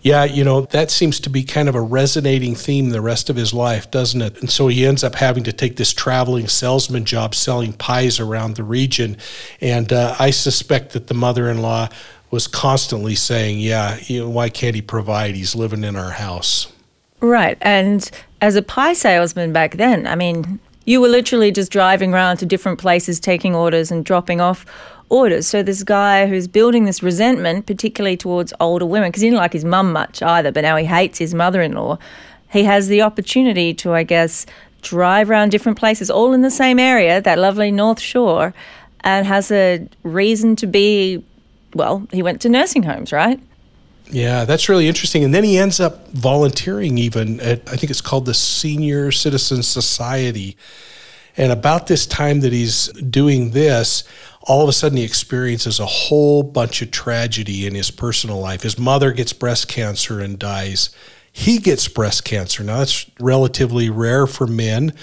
Yeah, 0.00 0.22
you 0.22 0.44
know, 0.44 0.60
that 0.66 0.92
seems 0.92 1.18
to 1.18 1.28
be 1.28 1.42
kind 1.42 1.68
of 1.68 1.74
a 1.74 1.80
resonating 1.80 2.54
theme 2.54 2.90
the 2.90 3.00
rest 3.00 3.28
of 3.30 3.34
his 3.34 3.52
life, 3.52 3.90
doesn't 3.90 4.22
it? 4.22 4.38
And 4.40 4.48
so 4.48 4.68
he 4.68 4.86
ends 4.86 5.02
up 5.02 5.16
having 5.16 5.42
to 5.42 5.52
take 5.52 5.74
this 5.74 5.92
traveling 5.92 6.46
salesman 6.46 7.04
job 7.04 7.34
selling 7.34 7.72
pies 7.72 8.20
around 8.20 8.54
the 8.54 8.62
region. 8.62 9.16
And 9.60 9.92
uh, 9.92 10.14
I 10.20 10.30
suspect 10.30 10.92
that 10.92 11.08
the 11.08 11.14
mother 11.14 11.50
in 11.50 11.62
law 11.62 11.88
was 12.30 12.46
constantly 12.46 13.16
saying, 13.16 13.58
Yeah, 13.58 13.98
you 14.04 14.20
know, 14.20 14.30
why 14.30 14.50
can't 14.50 14.76
he 14.76 14.82
provide? 14.82 15.34
He's 15.34 15.56
living 15.56 15.82
in 15.82 15.96
our 15.96 16.12
house. 16.12 16.72
Right. 17.20 17.58
And 17.60 18.10
as 18.40 18.56
a 18.56 18.62
pie 18.62 18.92
salesman 18.92 19.52
back 19.52 19.76
then, 19.76 20.06
I 20.06 20.14
mean, 20.14 20.58
you 20.84 21.00
were 21.00 21.08
literally 21.08 21.50
just 21.50 21.72
driving 21.72 22.14
around 22.14 22.36
to 22.38 22.46
different 22.46 22.78
places, 22.78 23.18
taking 23.18 23.54
orders 23.54 23.90
and 23.90 24.04
dropping 24.04 24.40
off 24.40 24.66
orders. 25.08 25.46
So 25.46 25.62
this 25.62 25.82
guy 25.82 26.26
who's 26.26 26.46
building 26.46 26.84
this 26.84 27.02
resentment, 27.02 27.66
particularly 27.66 28.16
towards 28.16 28.52
older 28.60 28.86
women, 28.86 29.08
because 29.08 29.22
he 29.22 29.28
didn't 29.28 29.38
like 29.38 29.52
his 29.52 29.64
mum 29.64 29.92
much 29.92 30.22
either, 30.22 30.52
but 30.52 30.62
now 30.62 30.76
he 30.76 30.84
hates 30.84 31.18
his 31.18 31.34
mother-in-law. 31.34 31.98
He 32.50 32.64
has 32.64 32.88
the 32.88 33.02
opportunity 33.02 33.74
to, 33.74 33.92
I 33.94 34.02
guess, 34.02 34.46
drive 34.82 35.30
around 35.30 35.50
different 35.50 35.78
places, 35.78 36.10
all 36.10 36.32
in 36.32 36.42
the 36.42 36.50
same 36.50 36.78
area, 36.78 37.20
that 37.20 37.38
lovely 37.38 37.70
North 37.70 38.00
Shore, 38.00 38.54
and 39.00 39.26
has 39.26 39.50
a 39.50 39.88
reason 40.02 40.54
to 40.56 40.66
be. 40.66 41.24
Well, 41.74 42.06
he 42.12 42.22
went 42.22 42.40
to 42.42 42.48
nursing 42.48 42.84
homes, 42.84 43.12
right? 43.12 43.40
Yeah, 44.10 44.44
that's 44.44 44.68
really 44.68 44.86
interesting. 44.86 45.24
And 45.24 45.34
then 45.34 45.44
he 45.44 45.58
ends 45.58 45.80
up 45.80 46.08
volunteering 46.10 46.96
even 46.98 47.40
at, 47.40 47.68
I 47.68 47.76
think 47.76 47.90
it's 47.90 48.00
called 48.00 48.26
the 48.26 48.34
Senior 48.34 49.10
Citizen 49.10 49.62
Society. 49.62 50.56
And 51.36 51.52
about 51.52 51.86
this 51.86 52.06
time 52.06 52.40
that 52.40 52.52
he's 52.52 52.88
doing 52.88 53.50
this, 53.50 54.04
all 54.42 54.62
of 54.62 54.68
a 54.68 54.72
sudden 54.72 54.96
he 54.96 55.04
experiences 55.04 55.80
a 55.80 55.86
whole 55.86 56.42
bunch 56.42 56.82
of 56.82 56.90
tragedy 56.92 57.66
in 57.66 57.74
his 57.74 57.90
personal 57.90 58.38
life. 58.38 58.62
His 58.62 58.78
mother 58.78 59.12
gets 59.12 59.32
breast 59.32 59.68
cancer 59.68 60.20
and 60.20 60.38
dies. 60.38 60.90
He 61.32 61.58
gets 61.58 61.88
breast 61.88 62.24
cancer. 62.24 62.62
Now, 62.62 62.78
that's 62.78 63.10
relatively 63.20 63.90
rare 63.90 64.26
for 64.26 64.46
men 64.46 64.94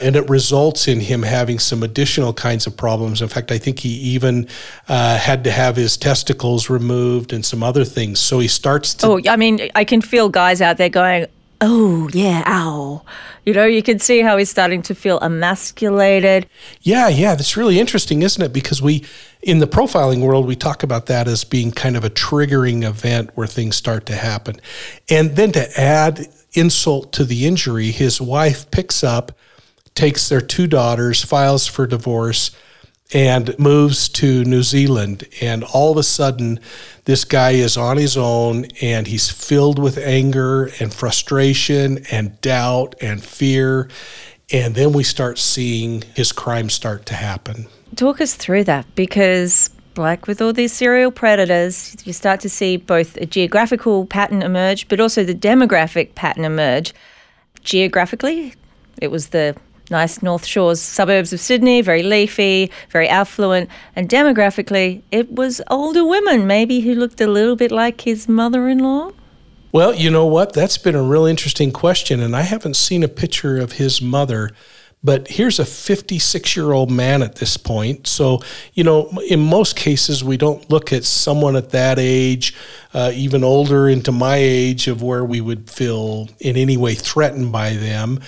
and 0.00 0.16
it 0.16 0.28
results 0.28 0.88
in 0.88 1.00
him 1.00 1.22
having 1.22 1.58
some 1.58 1.82
additional 1.82 2.32
kinds 2.32 2.66
of 2.66 2.76
problems. 2.76 3.22
In 3.22 3.28
fact, 3.28 3.50
I 3.50 3.58
think 3.58 3.80
he 3.80 3.90
even 3.90 4.48
uh, 4.88 5.18
had 5.18 5.44
to 5.44 5.50
have 5.50 5.76
his 5.76 5.96
testicles 5.96 6.70
removed 6.70 7.32
and 7.32 7.44
some 7.44 7.62
other 7.62 7.84
things. 7.84 8.20
So 8.20 8.38
he 8.38 8.48
starts 8.48 8.94
to. 8.94 9.06
Oh, 9.06 9.20
I 9.28 9.36
mean, 9.36 9.70
I 9.74 9.84
can 9.84 10.00
feel 10.00 10.28
guys 10.28 10.60
out 10.60 10.76
there 10.76 10.88
going, 10.88 11.26
oh, 11.60 12.08
yeah, 12.12 12.42
ow. 12.46 13.02
You 13.44 13.52
know, 13.54 13.64
you 13.64 13.82
can 13.82 13.98
see 13.98 14.20
how 14.20 14.36
he's 14.36 14.50
starting 14.50 14.82
to 14.82 14.94
feel 14.94 15.18
emasculated. 15.20 16.46
Yeah, 16.82 17.08
yeah, 17.08 17.34
that's 17.34 17.56
really 17.56 17.80
interesting, 17.80 18.22
isn't 18.22 18.42
it? 18.42 18.52
Because 18.52 18.80
we, 18.82 19.04
in 19.42 19.58
the 19.58 19.66
profiling 19.66 20.20
world, 20.20 20.46
we 20.46 20.54
talk 20.54 20.82
about 20.82 21.06
that 21.06 21.26
as 21.26 21.44
being 21.44 21.72
kind 21.72 21.96
of 21.96 22.04
a 22.04 22.10
triggering 22.10 22.86
event 22.86 23.30
where 23.34 23.46
things 23.46 23.76
start 23.76 24.06
to 24.06 24.14
happen. 24.14 24.60
And 25.08 25.36
then 25.36 25.52
to 25.52 25.80
add 25.80 26.26
insult 26.52 27.12
to 27.14 27.24
the 27.24 27.46
injury, 27.46 27.90
his 27.90 28.20
wife 28.20 28.70
picks 28.70 29.02
up 29.02 29.32
takes 29.98 30.28
their 30.28 30.40
two 30.40 30.68
daughters, 30.68 31.24
files 31.24 31.66
for 31.66 31.84
divorce, 31.84 32.52
and 33.12 33.58
moves 33.58 34.08
to 34.08 34.44
New 34.44 34.62
Zealand. 34.62 35.26
And 35.40 35.64
all 35.64 35.90
of 35.90 35.96
a 35.98 36.04
sudden, 36.04 36.60
this 37.04 37.24
guy 37.24 37.52
is 37.52 37.76
on 37.76 37.96
his 37.96 38.16
own 38.16 38.66
and 38.80 39.08
he's 39.08 39.28
filled 39.28 39.80
with 39.80 39.98
anger 39.98 40.70
and 40.78 40.94
frustration 40.94 42.04
and 42.12 42.40
doubt 42.40 42.94
and 43.00 43.20
fear. 43.20 43.88
And 44.52 44.76
then 44.76 44.92
we 44.92 45.02
start 45.02 45.36
seeing 45.36 46.04
his 46.14 46.30
crimes 46.30 46.74
start 46.74 47.04
to 47.06 47.14
happen. 47.14 47.66
Talk 47.96 48.20
us 48.20 48.34
through 48.34 48.64
that 48.64 48.86
because, 48.94 49.68
like 49.96 50.28
with 50.28 50.40
all 50.40 50.52
these 50.52 50.72
serial 50.72 51.10
predators, 51.10 51.96
you 52.06 52.12
start 52.12 52.38
to 52.40 52.48
see 52.48 52.76
both 52.76 53.16
a 53.16 53.26
geographical 53.26 54.06
pattern 54.06 54.42
emerge, 54.42 54.86
but 54.86 55.00
also 55.00 55.24
the 55.24 55.34
demographic 55.34 56.14
pattern 56.14 56.44
emerge. 56.44 56.94
Geographically, 57.64 58.54
it 59.02 59.10
was 59.10 59.30
the 59.30 59.56
nice 59.90 60.22
North 60.22 60.44
Shores 60.44 60.80
suburbs 60.80 61.32
of 61.32 61.40
Sydney, 61.40 61.80
very 61.82 62.02
leafy, 62.02 62.70
very 62.90 63.08
affluent, 63.08 63.70
and 63.96 64.08
demographically, 64.08 65.02
it 65.10 65.32
was 65.32 65.60
older 65.68 66.04
women, 66.04 66.46
maybe 66.46 66.80
who 66.80 66.94
looked 66.94 67.20
a 67.20 67.26
little 67.26 67.56
bit 67.56 67.70
like 67.70 68.02
his 68.02 68.28
mother 68.28 68.68
in 68.68 68.78
law. 68.78 69.12
Well, 69.70 69.94
you 69.94 70.10
know 70.10 70.26
what? 70.26 70.54
That's 70.54 70.78
been 70.78 70.94
a 70.94 71.02
real 71.02 71.26
interesting 71.26 71.72
question, 71.72 72.20
and 72.20 72.34
I 72.34 72.42
haven't 72.42 72.76
seen 72.76 73.02
a 73.02 73.08
picture 73.08 73.58
of 73.58 73.72
his 73.72 74.00
mother. 74.00 74.50
But 75.04 75.28
here's 75.28 75.60
a 75.60 75.64
56 75.64 76.56
year 76.56 76.72
old 76.72 76.90
man 76.90 77.22
at 77.22 77.36
this 77.36 77.56
point. 77.56 78.08
So, 78.08 78.40
you 78.74 78.82
know, 78.82 79.08
in 79.28 79.38
most 79.38 79.76
cases, 79.76 80.24
we 80.24 80.36
don't 80.36 80.68
look 80.70 80.92
at 80.92 81.04
someone 81.04 81.54
at 81.54 81.70
that 81.70 82.00
age, 82.00 82.52
uh, 82.92 83.12
even 83.14 83.44
older 83.44 83.88
into 83.88 84.10
my 84.10 84.36
age, 84.36 84.88
of 84.88 85.00
where 85.00 85.24
we 85.24 85.40
would 85.40 85.70
feel 85.70 86.28
in 86.40 86.56
any 86.56 86.76
way 86.76 86.94
threatened 86.94 87.52
by 87.52 87.74
them 87.74 88.20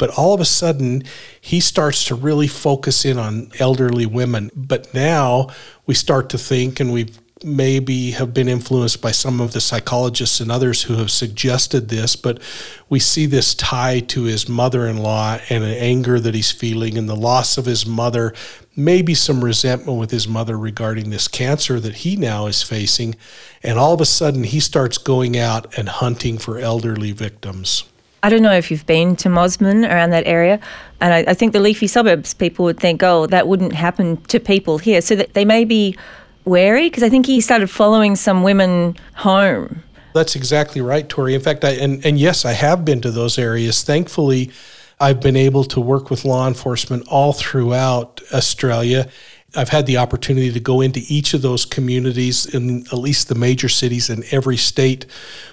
But 0.00 0.16
all 0.16 0.32
of 0.32 0.40
a 0.40 0.46
sudden, 0.46 1.04
he 1.38 1.60
starts 1.60 2.06
to 2.06 2.14
really 2.14 2.48
focus 2.48 3.04
in 3.04 3.18
on 3.18 3.52
elderly 3.60 4.06
women. 4.06 4.50
But 4.56 4.94
now 4.94 5.48
we 5.84 5.92
start 5.94 6.30
to 6.30 6.38
think, 6.38 6.80
and 6.80 6.90
we've 6.90 7.18
maybe 7.44 8.12
have 8.12 8.32
been 8.32 8.48
influenced 8.48 9.02
by 9.02 9.10
some 9.10 9.42
of 9.42 9.52
the 9.52 9.60
psychologists 9.60 10.40
and 10.40 10.50
others 10.50 10.84
who 10.84 10.94
have 10.94 11.10
suggested 11.10 11.88
this, 11.88 12.16
but 12.16 12.40
we 12.88 12.98
see 12.98 13.26
this 13.26 13.54
tie 13.54 14.00
to 14.00 14.24
his 14.24 14.48
mother 14.48 14.86
in 14.86 14.96
law 14.96 15.38
and 15.50 15.64
an 15.64 15.70
anger 15.70 16.18
that 16.18 16.34
he's 16.34 16.50
feeling 16.50 16.96
and 16.96 17.08
the 17.08 17.16
loss 17.16 17.58
of 17.58 17.66
his 17.66 17.84
mother, 17.84 18.32
maybe 18.76 19.14
some 19.14 19.44
resentment 19.44 19.98
with 19.98 20.10
his 20.10 20.26
mother 20.26 20.58
regarding 20.58 21.10
this 21.10 21.28
cancer 21.28 21.78
that 21.78 21.96
he 21.96 22.16
now 22.16 22.46
is 22.46 22.62
facing. 22.62 23.14
And 23.62 23.78
all 23.78 23.92
of 23.92 24.00
a 24.00 24.06
sudden, 24.06 24.44
he 24.44 24.60
starts 24.60 24.96
going 24.96 25.38
out 25.38 25.76
and 25.78 25.90
hunting 25.90 26.38
for 26.38 26.58
elderly 26.58 27.12
victims. 27.12 27.84
I 28.22 28.28
don't 28.28 28.42
know 28.42 28.52
if 28.52 28.70
you've 28.70 28.86
been 28.86 29.16
to 29.16 29.28
Mosman 29.28 29.88
around 29.88 30.10
that 30.10 30.26
area, 30.26 30.60
and 31.00 31.14
I, 31.14 31.30
I 31.30 31.34
think 31.34 31.52
the 31.52 31.60
leafy 31.60 31.86
suburbs 31.86 32.34
people 32.34 32.64
would 32.66 32.78
think, 32.78 33.02
oh, 33.02 33.26
that 33.26 33.48
wouldn't 33.48 33.72
happen 33.72 34.18
to 34.24 34.38
people 34.38 34.78
here. 34.78 35.00
So 35.00 35.16
that 35.16 35.34
they 35.34 35.44
may 35.44 35.64
be 35.64 35.96
wary 36.44 36.88
because 36.88 37.02
I 37.02 37.08
think 37.08 37.26
he 37.26 37.40
started 37.40 37.68
following 37.70 38.16
some 38.16 38.42
women 38.42 38.96
home. 39.14 39.82
That's 40.12 40.34
exactly 40.36 40.80
right, 40.80 41.08
Tori. 41.08 41.34
In 41.34 41.40
fact, 41.40 41.64
I, 41.64 41.70
and, 41.70 42.04
and 42.04 42.18
yes, 42.18 42.44
I 42.44 42.52
have 42.52 42.84
been 42.84 43.00
to 43.02 43.10
those 43.10 43.38
areas. 43.38 43.82
Thankfully, 43.82 44.50
I've 44.98 45.20
been 45.20 45.36
able 45.36 45.64
to 45.64 45.80
work 45.80 46.10
with 46.10 46.24
law 46.24 46.46
enforcement 46.46 47.06
all 47.08 47.32
throughout 47.32 48.20
Australia 48.32 49.08
I've 49.56 49.70
had 49.70 49.86
the 49.86 49.96
opportunity 49.96 50.52
to 50.52 50.60
go 50.60 50.80
into 50.80 51.00
each 51.08 51.34
of 51.34 51.42
those 51.42 51.64
communities 51.64 52.46
in 52.46 52.82
at 52.86 52.98
least 52.98 53.28
the 53.28 53.34
major 53.34 53.68
cities 53.68 54.08
in 54.08 54.22
every 54.30 54.56
state 54.56 55.06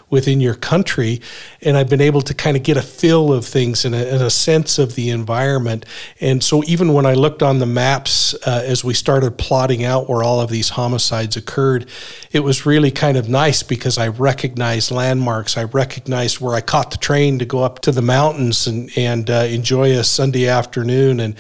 within 0.10 0.40
your 0.40 0.54
country. 0.54 1.20
And 1.62 1.76
I've 1.76 1.90
been 1.90 2.02
able 2.02 2.22
to 2.22 2.34
kind 2.34 2.56
of 2.56 2.64
get 2.64 2.78
a 2.78 2.82
feel 2.82 3.34
of 3.34 3.46
things 3.46 3.84
and 3.86 3.94
a, 3.94 4.14
and 4.14 4.22
a 4.22 4.30
sense 4.30 4.78
of 4.80 4.96
the 4.96 5.10
environment. 5.10 5.86
And 6.22 6.44
so 6.44 6.64
even 6.66 6.94
when 6.94 7.06
I 7.06 7.14
looked 7.14 7.44
on 7.44 7.60
the 7.60 7.66
maps 7.66 8.34
uh, 8.46 8.64
as 8.66 8.84
we 8.84 8.94
started 8.94 9.38
plotting 9.38 9.84
out 9.84 10.08
where 10.08 10.24
all 10.24 10.40
of 10.40 10.50
these 10.50 10.70
homicides 10.70 11.36
occurred, 11.36 11.90
it 12.32 12.42
was 12.42 12.66
really 12.66 12.92
kind 12.92 13.18
of 13.18 13.28
nice 13.28 13.64
because 13.64 13.98
I 13.98 14.08
recognized 14.08 14.92
landmarks. 14.92 15.58
I 15.58 15.64
recognized 15.64 16.40
where 16.40 16.56
I 16.56 16.62
caught 16.62 16.92
the 16.92 16.98
train 16.98 17.40
to 17.40 17.46
go 17.46 17.64
up 17.64 17.80
to 17.80 17.92
the 17.92 18.02
mountains 18.02 18.68
and, 18.68 18.90
and 18.96 19.30
uh, 19.30 19.48
enjoy 19.50 19.98
a 19.98 20.04
Sunday 20.04 20.48
afternoon. 20.48 21.20
And 21.20 21.36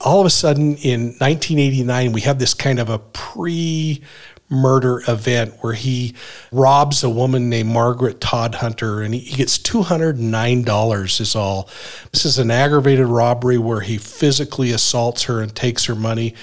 all 0.00 0.20
of 0.20 0.26
a 0.26 0.30
sudden 0.30 0.76
in 0.76 1.16
1989, 1.18 2.12
we 2.12 2.20
have 2.22 2.38
this 2.38 2.54
kind 2.54 2.78
of 2.78 2.88
a 2.88 2.98
pre 2.98 4.02
murder 4.50 5.02
event 5.08 5.54
where 5.60 5.74
he 5.74 6.14
robs 6.50 7.04
a 7.04 7.10
woman 7.10 7.50
named 7.50 7.68
Margaret 7.68 8.20
Todhunter 8.20 9.04
and 9.04 9.14
he, 9.14 9.36
gets 9.36 9.58
$209 9.58 11.20
is 11.20 11.36
all. 11.36 11.68
This 12.12 12.24
is 12.24 12.38
an 12.38 12.50
aggravated 12.50 13.06
robbery 13.06 13.58
where 13.58 13.80
he 13.80 13.98
physically 13.98 14.70
assaults 14.72 15.24
her 15.24 15.40
and 15.40 15.54
takes 15.54 15.84
her 15.84 15.94
money. 15.94 16.34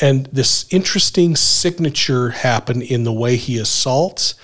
And 0.00 0.26
this 0.26 0.66
interesting 0.70 1.36
signature 1.36 2.30
happened 2.30 2.82
in 2.82 3.04
the 3.04 3.12
way 3.12 3.36
he 3.36 3.58
assaults. 3.58 4.34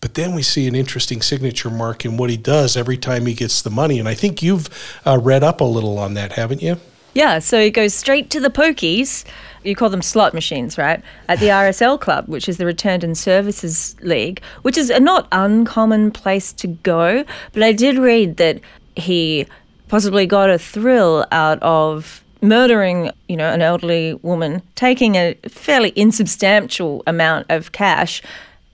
But 0.00 0.14
then 0.14 0.34
we 0.34 0.42
see 0.42 0.66
an 0.66 0.74
interesting 0.74 1.20
signature 1.22 1.70
mark 1.70 2.04
in 2.04 2.16
what 2.16 2.30
he 2.30 2.36
does 2.36 2.76
every 2.76 2.96
time 2.96 3.26
he 3.26 3.34
gets 3.34 3.62
the 3.62 3.70
money. 3.70 3.98
And 3.98 4.08
I 4.08 4.14
think 4.14 4.42
you've 4.42 4.68
uh, 5.06 5.18
read 5.22 5.44
up 5.44 5.60
a 5.60 5.64
little 5.64 5.98
on 5.98 6.14
that, 6.14 6.32
haven't 6.32 6.62
you? 6.62 6.78
Yeah, 7.14 7.40
so 7.40 7.58
it 7.58 7.70
goes 7.70 7.92
straight 7.92 8.30
to 8.30 8.40
the 8.40 8.48
pokies. 8.50 9.24
You 9.64 9.76
call 9.76 9.90
them 9.90 10.02
slot 10.02 10.34
machines, 10.34 10.78
right? 10.78 11.02
At 11.28 11.38
the 11.38 11.48
RSL 11.48 12.00
Club, 12.00 12.26
which 12.26 12.48
is 12.48 12.56
the 12.56 12.66
Returned 12.66 13.04
and 13.04 13.16
Services 13.16 13.96
League, 14.00 14.42
which 14.62 14.76
is 14.76 14.90
a 14.90 14.98
not 14.98 15.28
uncommon 15.30 16.10
place 16.10 16.52
to 16.54 16.66
go. 16.66 17.24
But 17.52 17.62
I 17.62 17.72
did 17.72 17.98
read 17.98 18.38
that 18.38 18.60
he 18.96 19.46
possibly 19.88 20.26
got 20.26 20.50
a 20.50 20.58
thrill 20.58 21.26
out 21.30 21.62
of 21.62 22.24
murdering, 22.40 23.10
you 23.28 23.36
know, 23.36 23.52
an 23.52 23.62
elderly 23.62 24.14
woman, 24.14 24.62
taking 24.74 25.14
a 25.14 25.34
fairly 25.48 25.92
insubstantial 25.94 27.02
amount 27.06 27.46
of 27.50 27.72
cash, 27.72 28.22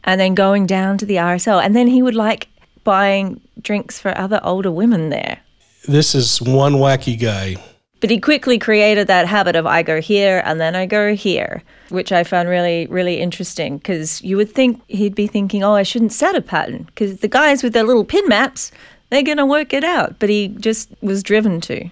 and 0.04 0.20
then 0.20 0.34
going 0.34 0.64
down 0.64 0.96
to 0.98 1.04
the 1.04 1.16
RSL. 1.16 1.62
And 1.62 1.76
then 1.76 1.88
he 1.88 2.02
would 2.02 2.14
like 2.14 2.48
buying 2.84 3.40
drinks 3.60 3.98
for 4.00 4.16
other 4.16 4.40
older 4.42 4.70
women 4.70 5.10
there. 5.10 5.40
This 5.86 6.14
is 6.14 6.40
one 6.40 6.74
wacky 6.74 7.18
guy. 7.20 7.56
But 8.00 8.10
he 8.10 8.20
quickly 8.20 8.58
created 8.58 9.08
that 9.08 9.26
habit 9.26 9.56
of 9.56 9.66
I 9.66 9.82
go 9.82 10.00
here 10.00 10.42
and 10.44 10.60
then 10.60 10.76
I 10.76 10.86
go 10.86 11.14
here, 11.14 11.62
which 11.88 12.12
I 12.12 12.22
found 12.22 12.48
really, 12.48 12.86
really 12.86 13.18
interesting 13.18 13.78
because 13.78 14.22
you 14.22 14.36
would 14.36 14.52
think 14.52 14.80
he'd 14.88 15.16
be 15.16 15.26
thinking, 15.26 15.64
oh, 15.64 15.74
I 15.74 15.82
shouldn't 15.82 16.12
set 16.12 16.36
a 16.36 16.40
pattern 16.40 16.84
because 16.84 17.18
the 17.18 17.28
guys 17.28 17.62
with 17.62 17.72
their 17.72 17.82
little 17.82 18.04
pin 18.04 18.28
maps, 18.28 18.70
they're 19.10 19.22
going 19.22 19.38
to 19.38 19.46
work 19.46 19.72
it 19.72 19.82
out. 19.82 20.18
But 20.20 20.28
he 20.28 20.48
just 20.48 20.90
was 21.00 21.22
driven 21.22 21.60
to. 21.62 21.88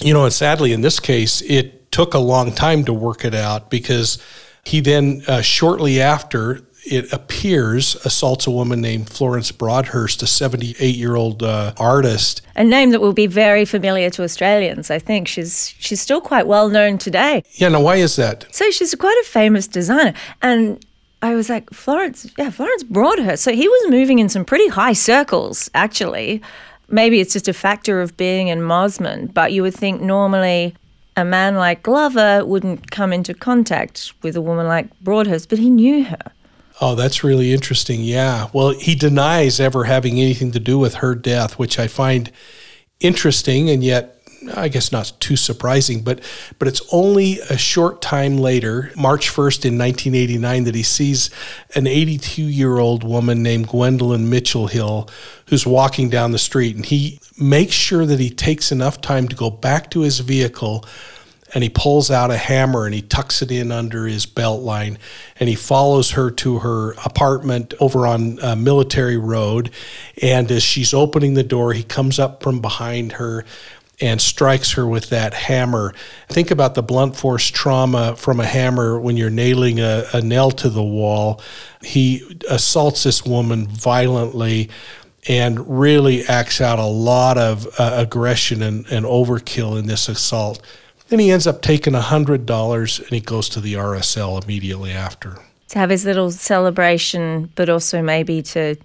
You 0.00 0.12
know, 0.12 0.24
and 0.24 0.32
sadly, 0.32 0.72
in 0.72 0.80
this 0.80 0.98
case, 0.98 1.40
it 1.42 1.92
took 1.92 2.14
a 2.14 2.18
long 2.18 2.52
time 2.52 2.84
to 2.84 2.92
work 2.92 3.24
it 3.24 3.34
out 3.34 3.70
because 3.70 4.18
he 4.64 4.80
then, 4.80 5.22
uh, 5.28 5.40
shortly 5.40 6.00
after, 6.00 6.62
it 6.86 7.12
appears, 7.12 7.96
assaults 8.04 8.46
a 8.46 8.50
woman 8.50 8.80
named 8.80 9.08
Florence 9.08 9.50
Broadhurst, 9.52 10.22
a 10.22 10.26
78 10.26 10.94
year 10.94 11.16
old 11.16 11.42
uh, 11.42 11.72
artist. 11.78 12.42
A 12.56 12.64
name 12.64 12.90
that 12.90 13.00
will 13.00 13.12
be 13.12 13.26
very 13.26 13.64
familiar 13.64 14.10
to 14.10 14.22
Australians, 14.22 14.90
I 14.90 14.98
think. 14.98 15.28
She's, 15.28 15.74
she's 15.78 16.00
still 16.00 16.20
quite 16.20 16.46
well 16.46 16.68
known 16.68 16.98
today. 16.98 17.42
Yeah, 17.52 17.68
now 17.68 17.82
why 17.82 17.96
is 17.96 18.16
that? 18.16 18.46
So 18.54 18.70
she's 18.70 18.94
quite 18.94 19.18
a 19.22 19.28
famous 19.28 19.66
designer. 19.66 20.14
And 20.42 20.84
I 21.22 21.34
was 21.34 21.48
like, 21.48 21.70
Florence, 21.70 22.30
yeah, 22.36 22.50
Florence 22.50 22.82
Broadhurst. 22.82 23.42
So 23.42 23.52
he 23.52 23.66
was 23.66 23.90
moving 23.90 24.18
in 24.18 24.28
some 24.28 24.44
pretty 24.44 24.68
high 24.68 24.92
circles, 24.92 25.70
actually. 25.74 26.42
Maybe 26.88 27.20
it's 27.20 27.32
just 27.32 27.48
a 27.48 27.54
factor 27.54 28.02
of 28.02 28.16
being 28.16 28.48
in 28.48 28.60
Mosman, 28.60 29.32
but 29.32 29.52
you 29.52 29.62
would 29.62 29.74
think 29.74 30.02
normally 30.02 30.74
a 31.16 31.24
man 31.24 31.54
like 31.54 31.82
Glover 31.82 32.44
wouldn't 32.44 32.90
come 32.90 33.12
into 33.12 33.34
contact 33.34 34.12
with 34.22 34.36
a 34.36 34.40
woman 34.40 34.66
like 34.66 34.88
Broadhurst, 35.00 35.48
but 35.48 35.58
he 35.58 35.70
knew 35.70 36.04
her. 36.04 36.32
Oh, 36.80 36.94
that's 36.94 37.22
really 37.22 37.52
interesting. 37.52 38.00
Yeah. 38.00 38.48
Well, 38.52 38.70
he 38.70 38.94
denies 38.94 39.60
ever 39.60 39.84
having 39.84 40.20
anything 40.20 40.50
to 40.52 40.60
do 40.60 40.78
with 40.78 40.96
her 40.96 41.14
death, 41.14 41.58
which 41.58 41.78
I 41.78 41.86
find 41.86 42.30
interesting 43.00 43.70
and 43.70 43.82
yet 43.82 44.14
I 44.54 44.68
guess 44.68 44.92
not 44.92 45.12
too 45.20 45.36
surprising, 45.36 46.02
but 46.02 46.20
but 46.58 46.68
it's 46.68 46.82
only 46.92 47.40
a 47.40 47.56
short 47.56 48.02
time 48.02 48.36
later, 48.36 48.92
March 48.96 49.30
1st 49.30 49.64
in 49.64 49.78
1989, 49.78 50.64
that 50.64 50.74
he 50.74 50.82
sees 50.82 51.30
an 51.74 51.86
82 51.86 52.42
year 52.42 52.78
old 52.78 53.04
woman 53.04 53.42
named 53.42 53.68
Gwendoline 53.68 54.28
Mitchelhill 54.28 55.08
who's 55.48 55.66
walking 55.66 56.08
down 56.08 56.32
the 56.32 56.38
street, 56.38 56.76
and 56.76 56.84
he 56.84 57.20
makes 57.38 57.74
sure 57.74 58.06
that 58.06 58.20
he 58.20 58.30
takes 58.30 58.72
enough 58.72 59.00
time 59.00 59.28
to 59.28 59.36
go 59.36 59.50
back 59.50 59.90
to 59.90 60.00
his 60.00 60.20
vehicle 60.20 60.84
and 61.54 61.62
he 61.62 61.70
pulls 61.70 62.10
out 62.10 62.32
a 62.32 62.36
hammer 62.36 62.84
and 62.84 62.94
he 62.94 63.00
tucks 63.00 63.40
it 63.40 63.50
in 63.50 63.70
under 63.70 64.06
his 64.06 64.26
belt 64.26 64.62
line 64.62 64.98
and 65.38 65.48
he 65.48 65.54
follows 65.54 66.10
her 66.10 66.30
to 66.30 66.58
her 66.58 66.92
apartment 67.04 67.72
over 67.78 68.06
on 68.06 68.42
uh, 68.42 68.56
Military 68.56 69.16
Road. 69.16 69.70
And 70.20 70.50
as 70.50 70.64
she's 70.64 70.92
opening 70.92 71.34
the 71.34 71.44
door, 71.44 71.72
he 71.72 71.84
comes 71.84 72.18
up 72.18 72.42
from 72.42 72.60
behind 72.60 73.12
her 73.12 73.44
and 74.00 74.20
strikes 74.20 74.72
her 74.72 74.86
with 74.86 75.10
that 75.10 75.32
hammer. 75.32 75.94
Think 76.28 76.50
about 76.50 76.74
the 76.74 76.82
blunt 76.82 77.16
force 77.16 77.48
trauma 77.48 78.16
from 78.16 78.40
a 78.40 78.46
hammer 78.46 78.98
when 78.98 79.16
you're 79.16 79.30
nailing 79.30 79.78
a, 79.78 80.04
a 80.12 80.20
nail 80.20 80.50
to 80.50 80.68
the 80.68 80.82
wall. 80.82 81.40
He 81.82 82.40
assaults 82.50 83.04
this 83.04 83.24
woman 83.24 83.68
violently 83.68 84.70
and 85.28 85.80
really 85.80 86.24
acts 86.24 86.60
out 86.60 86.78
a 86.78 86.84
lot 86.84 87.38
of 87.38 87.68
uh, 87.78 87.92
aggression 87.94 88.62
and, 88.62 88.84
and 88.88 89.06
overkill 89.06 89.78
in 89.78 89.86
this 89.86 90.08
assault. 90.08 90.60
Then 91.08 91.18
he 91.18 91.30
ends 91.30 91.46
up 91.46 91.60
taking 91.60 91.92
$100 91.92 92.98
and 92.98 93.08
he 93.08 93.20
goes 93.20 93.48
to 93.50 93.60
the 93.60 93.74
RSL 93.74 94.42
immediately 94.42 94.90
after. 94.90 95.38
To 95.68 95.78
have 95.78 95.90
his 95.90 96.04
little 96.04 96.30
celebration, 96.30 97.50
but 97.54 97.68
also 97.68 98.00
maybe 98.00 98.42
to 98.42 98.76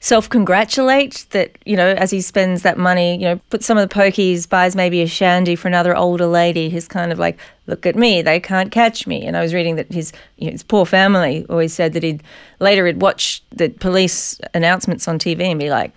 self 0.00 0.28
congratulate 0.28 1.26
that, 1.30 1.56
you 1.64 1.76
know, 1.76 1.88
as 1.88 2.10
he 2.10 2.20
spends 2.20 2.62
that 2.62 2.76
money, 2.76 3.14
you 3.14 3.24
know, 3.24 3.40
put 3.50 3.64
some 3.64 3.78
of 3.78 3.88
the 3.88 3.94
pokies, 3.94 4.48
buys 4.48 4.76
maybe 4.76 5.00
a 5.00 5.06
shandy 5.06 5.56
for 5.56 5.68
another 5.68 5.96
older 5.96 6.26
lady. 6.26 6.68
He's 6.68 6.88
kind 6.88 7.10
of 7.10 7.18
like, 7.18 7.38
look 7.66 7.86
at 7.86 7.96
me, 7.96 8.20
they 8.20 8.40
can't 8.40 8.70
catch 8.70 9.06
me. 9.06 9.24
And 9.24 9.36
I 9.36 9.40
was 9.40 9.54
reading 9.54 9.76
that 9.76 9.90
his, 9.90 10.12
you 10.36 10.46
know, 10.46 10.52
his 10.52 10.62
poor 10.62 10.84
family 10.84 11.46
always 11.48 11.72
said 11.72 11.94
that 11.94 12.02
he'd 12.02 12.22
later 12.60 12.86
he'd 12.86 13.00
watch 13.00 13.42
the 13.50 13.68
police 13.70 14.38
announcements 14.52 15.08
on 15.08 15.18
TV 15.18 15.42
and 15.42 15.58
be 15.60 15.70
like, 15.70 15.92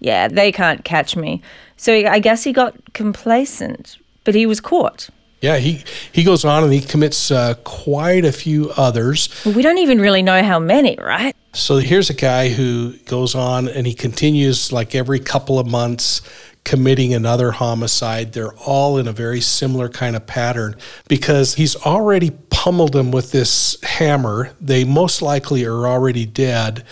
yeah, 0.00 0.28
they 0.28 0.52
can't 0.52 0.84
catch 0.84 1.16
me. 1.16 1.42
So 1.76 1.92
I 1.92 2.20
guess 2.20 2.44
he 2.44 2.52
got 2.52 2.76
complacent 2.94 3.96
but 4.28 4.34
he 4.34 4.44
was 4.44 4.60
caught. 4.60 5.08
Yeah, 5.40 5.56
he, 5.56 5.82
he 6.12 6.22
goes 6.22 6.44
on 6.44 6.62
and 6.62 6.70
he 6.70 6.82
commits 6.82 7.30
uh, 7.30 7.54
quite 7.64 8.26
a 8.26 8.30
few 8.30 8.70
others. 8.76 9.30
Well, 9.42 9.54
we 9.54 9.62
don't 9.62 9.78
even 9.78 10.02
really 10.02 10.20
know 10.20 10.42
how 10.42 10.58
many, 10.58 10.98
right? 11.00 11.34
So 11.54 11.78
here's 11.78 12.10
a 12.10 12.14
guy 12.14 12.50
who 12.50 12.98
goes 13.06 13.34
on 13.34 13.68
and 13.68 13.86
he 13.86 13.94
continues 13.94 14.70
like 14.70 14.94
every 14.94 15.18
couple 15.18 15.58
of 15.58 15.66
months 15.66 16.20
committing 16.62 17.14
another 17.14 17.52
homicide. 17.52 18.34
They're 18.34 18.52
all 18.52 18.98
in 18.98 19.08
a 19.08 19.12
very 19.12 19.40
similar 19.40 19.88
kind 19.88 20.14
of 20.14 20.26
pattern 20.26 20.76
because 21.08 21.54
he's 21.54 21.74
already 21.74 22.32
pummeled 22.50 22.92
them 22.92 23.10
with 23.10 23.32
this 23.32 23.80
hammer. 23.82 24.50
They 24.60 24.84
most 24.84 25.22
likely 25.22 25.64
are 25.64 25.86
already 25.86 26.26
dead. 26.26 26.84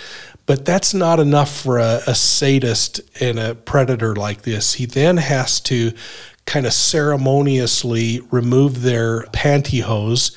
But 0.46 0.64
that's 0.64 0.94
not 0.94 1.20
enough 1.20 1.55
for 1.55 1.79
a, 1.79 2.01
a 2.07 2.14
sadist 2.14 3.03
and 3.20 3.38
a 3.38 3.55
predator 3.55 4.16
like 4.16 4.42
this. 4.42 4.75
He 4.75 4.87
then 4.87 5.18
has 5.18 5.61
to 5.62 5.92
kind 6.47 6.65
of 6.65 6.73
ceremoniously 6.73 8.21
remove 8.31 8.83
their 8.83 9.23
pantyhose 9.27 10.37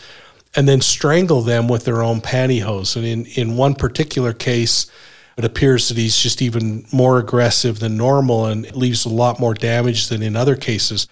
and 0.56 0.68
then 0.68 0.82
strangle 0.82 1.42
them 1.42 1.68
with 1.68 1.86
their 1.86 2.02
own 2.02 2.20
pantyhose. 2.20 2.96
And 2.96 3.06
in, 3.06 3.26
in 3.26 3.56
one 3.58 3.76
particular 3.76 4.34
case, 4.34 4.90
it 5.38 5.46
appears 5.46 5.88
that 5.88 5.98
he's 5.98 6.18
just 6.18 6.42
even 6.42 6.86
more 6.92 7.20
aggressive 7.20 7.80
than 7.80 7.96
normal 7.96 8.48
and 8.48 8.76
leaves 8.76 9.06
a 9.06 9.10
lot 9.10 9.40
more 9.40 9.54
damage 9.54 10.08
than 10.08 10.22
in 10.22 10.36
other 10.36 10.56
cases. 10.56 11.08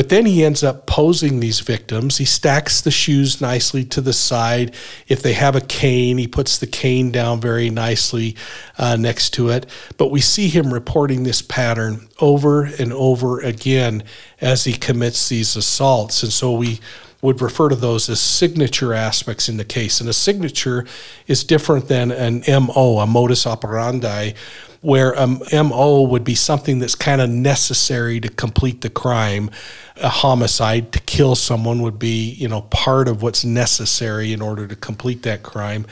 But 0.00 0.08
then 0.08 0.24
he 0.24 0.42
ends 0.46 0.64
up 0.64 0.86
posing 0.86 1.40
these 1.40 1.60
victims. 1.60 2.16
He 2.16 2.24
stacks 2.24 2.80
the 2.80 2.90
shoes 2.90 3.42
nicely 3.42 3.84
to 3.84 4.00
the 4.00 4.14
side. 4.14 4.74
If 5.08 5.20
they 5.20 5.34
have 5.34 5.54
a 5.54 5.60
cane, 5.60 6.16
he 6.16 6.26
puts 6.26 6.56
the 6.56 6.66
cane 6.66 7.10
down 7.10 7.38
very 7.38 7.68
nicely 7.68 8.34
uh, 8.78 8.96
next 8.96 9.34
to 9.34 9.50
it. 9.50 9.66
But 9.98 10.10
we 10.10 10.22
see 10.22 10.48
him 10.48 10.72
reporting 10.72 11.24
this 11.24 11.42
pattern 11.42 12.08
over 12.18 12.64
and 12.64 12.94
over 12.94 13.40
again 13.40 14.02
as 14.40 14.64
he 14.64 14.72
commits 14.72 15.28
these 15.28 15.54
assaults. 15.54 16.22
And 16.22 16.32
so 16.32 16.50
we 16.50 16.80
would 17.20 17.42
refer 17.42 17.68
to 17.68 17.76
those 17.76 18.08
as 18.08 18.20
signature 18.20 18.94
aspects 18.94 19.50
in 19.50 19.58
the 19.58 19.66
case. 19.66 20.00
And 20.00 20.08
a 20.08 20.14
signature 20.14 20.86
is 21.26 21.44
different 21.44 21.88
than 21.88 22.10
an 22.10 22.42
MO, 22.48 23.00
a 23.00 23.06
modus 23.06 23.46
operandi, 23.46 24.32
where 24.80 25.18
um, 25.20 25.42
a 25.52 25.62
MO 25.62 26.02
would 26.02 26.24
be 26.24 26.34
something 26.34 26.78
that's 26.78 26.94
kind 26.94 27.20
of 27.20 27.28
necessary 27.28 28.20
to 28.20 28.28
complete 28.28 28.80
the 28.80 28.90
crime. 28.90 29.50
A 29.96 30.08
homicide 30.08 30.92
to 30.92 31.00
kill 31.00 31.34
someone 31.34 31.82
would 31.82 31.98
be, 31.98 32.30
you 32.30 32.48
know, 32.48 32.62
part 32.62 33.06
of 33.06 33.22
what's 33.22 33.44
necessary 33.44 34.32
in 34.32 34.40
order 34.40 34.66
to 34.66 34.76
complete 34.76 35.22
that 35.24 35.42
crime. 35.42 35.86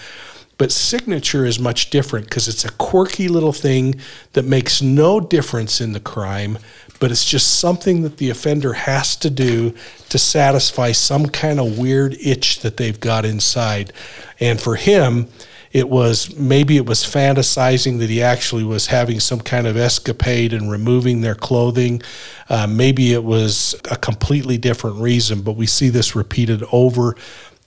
But 0.56 0.72
signature 0.72 1.44
is 1.44 1.60
much 1.60 1.90
different 1.90 2.28
because 2.28 2.48
it's 2.48 2.64
a 2.64 2.72
quirky 2.72 3.28
little 3.28 3.52
thing 3.52 4.00
that 4.32 4.44
makes 4.44 4.82
no 4.82 5.20
difference 5.20 5.80
in 5.80 5.92
the 5.92 6.00
crime, 6.00 6.58
but 6.98 7.12
it's 7.12 7.24
just 7.24 7.60
something 7.60 8.02
that 8.02 8.16
the 8.16 8.30
offender 8.30 8.72
has 8.72 9.14
to 9.16 9.30
do 9.30 9.72
to 10.08 10.18
satisfy 10.18 10.90
some 10.90 11.26
kind 11.28 11.60
of 11.60 11.78
weird 11.78 12.16
itch 12.20 12.60
that 12.60 12.76
they've 12.76 12.98
got 12.98 13.24
inside. 13.24 13.92
And 14.40 14.60
for 14.60 14.74
him, 14.74 15.28
it 15.72 15.88
was 15.88 16.36
maybe 16.36 16.76
it 16.76 16.86
was 16.86 17.04
fantasizing 17.04 17.98
that 17.98 18.10
he 18.10 18.22
actually 18.22 18.64
was 18.64 18.86
having 18.86 19.20
some 19.20 19.40
kind 19.40 19.66
of 19.66 19.76
escapade 19.76 20.52
and 20.52 20.70
removing 20.70 21.20
their 21.20 21.34
clothing. 21.34 22.02
Uh, 22.48 22.66
maybe 22.66 23.12
it 23.12 23.24
was 23.24 23.74
a 23.90 23.96
completely 23.96 24.56
different 24.56 24.96
reason, 24.96 25.42
but 25.42 25.52
we 25.52 25.66
see 25.66 25.88
this 25.88 26.16
repeated 26.16 26.62
over 26.72 27.16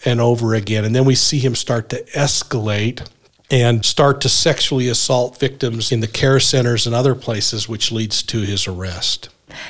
and 0.04 0.20
over 0.20 0.56
again. 0.56 0.84
And 0.84 0.96
then 0.96 1.06
we 1.06 1.16
see 1.16 1.40
him 1.40 1.56
start 1.56 1.90
to 1.90 2.04
escalate 2.16 3.08
and 3.52 3.86
start 3.86 4.22
to 4.22 4.30
sexually 4.30 4.88
assault 4.88 5.38
victims 5.38 5.92
in 5.92 6.00
the 6.00 6.08
care 6.08 6.40
centers 6.40 6.88
and 6.88 6.96
other 6.96 7.14
places, 7.14 7.68
which 7.68 7.92
leads 7.92 8.24
to 8.24 8.42
his 8.42 8.68
arrest. 8.68 9.30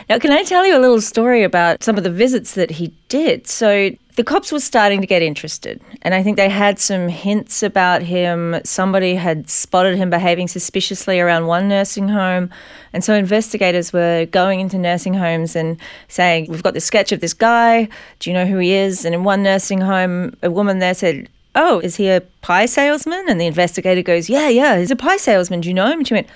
Now, 0.10 0.20
can 0.20 0.32
I 0.32 0.44
tell 0.44 0.66
you 0.66 0.78
a 0.78 0.80
little 0.80 1.02
story 1.02 1.44
about 1.44 1.84
some 1.84 1.98
of 1.98 2.04
the 2.04 2.12
visits 2.12 2.54
that 2.56 2.72
he 2.72 2.94
did? 3.10 3.48
So, 3.48 3.92
the 4.18 4.24
cops 4.26 4.52
were 4.52 4.60
starting 4.60 5.00
to 5.02 5.08
get 5.08 5.22
interested, 5.22 5.82
and 6.02 6.14
I 6.14 6.22
think 6.22 6.36
they 6.36 6.50
had 6.50 6.80
some 6.80 7.08
hints 7.08 7.64
about 7.64 8.02
him. 8.02 8.60
Somebody 8.66 9.16
had 9.16 9.50
spotted 9.50 9.98
him 9.98 10.10
behaving 10.10 10.50
suspiciously 10.50 11.20
around 11.20 11.48
one 11.48 11.70
nursing 11.70 12.10
home, 12.10 12.50
and 12.92 13.04
so 13.04 13.14
investigators 13.14 13.94
were 13.94 14.26
going 14.26 14.60
into 14.60 14.78
nursing 14.78 15.14
homes 15.14 15.56
and 15.56 15.78
saying, 16.10 16.48
We've 16.50 16.62
got 16.62 16.74
this 16.74 16.86
sketch 16.86 17.12
of 17.12 17.22
this 17.22 17.34
guy. 17.34 17.88
Do 18.20 18.30
you 18.30 18.34
know 18.34 18.46
who 18.46 18.58
he 18.58 18.74
is? 18.74 19.06
And 19.06 19.16
in 19.16 19.24
one 19.24 19.44
nursing 19.44 19.80
home, 19.80 20.36
a 20.44 20.52
woman 20.52 20.80
there 20.80 20.94
said, 20.94 21.30
oh, 21.56 21.80
is 21.80 21.96
he 21.96 22.10
a 22.10 22.22
pie 22.42 22.66
salesman? 22.66 23.26
And 23.28 23.40
the 23.40 23.46
investigator 23.46 24.02
goes, 24.02 24.30
yeah, 24.30 24.48
yeah, 24.48 24.78
he's 24.78 24.92
a 24.92 24.96
pie 24.96 25.18
salesman. 25.18 25.62
Do 25.62 25.70
you 25.70 25.74
know 25.74 25.88
him? 25.88 26.00
And 26.00 26.08
she 26.08 26.14
went, 26.14 26.28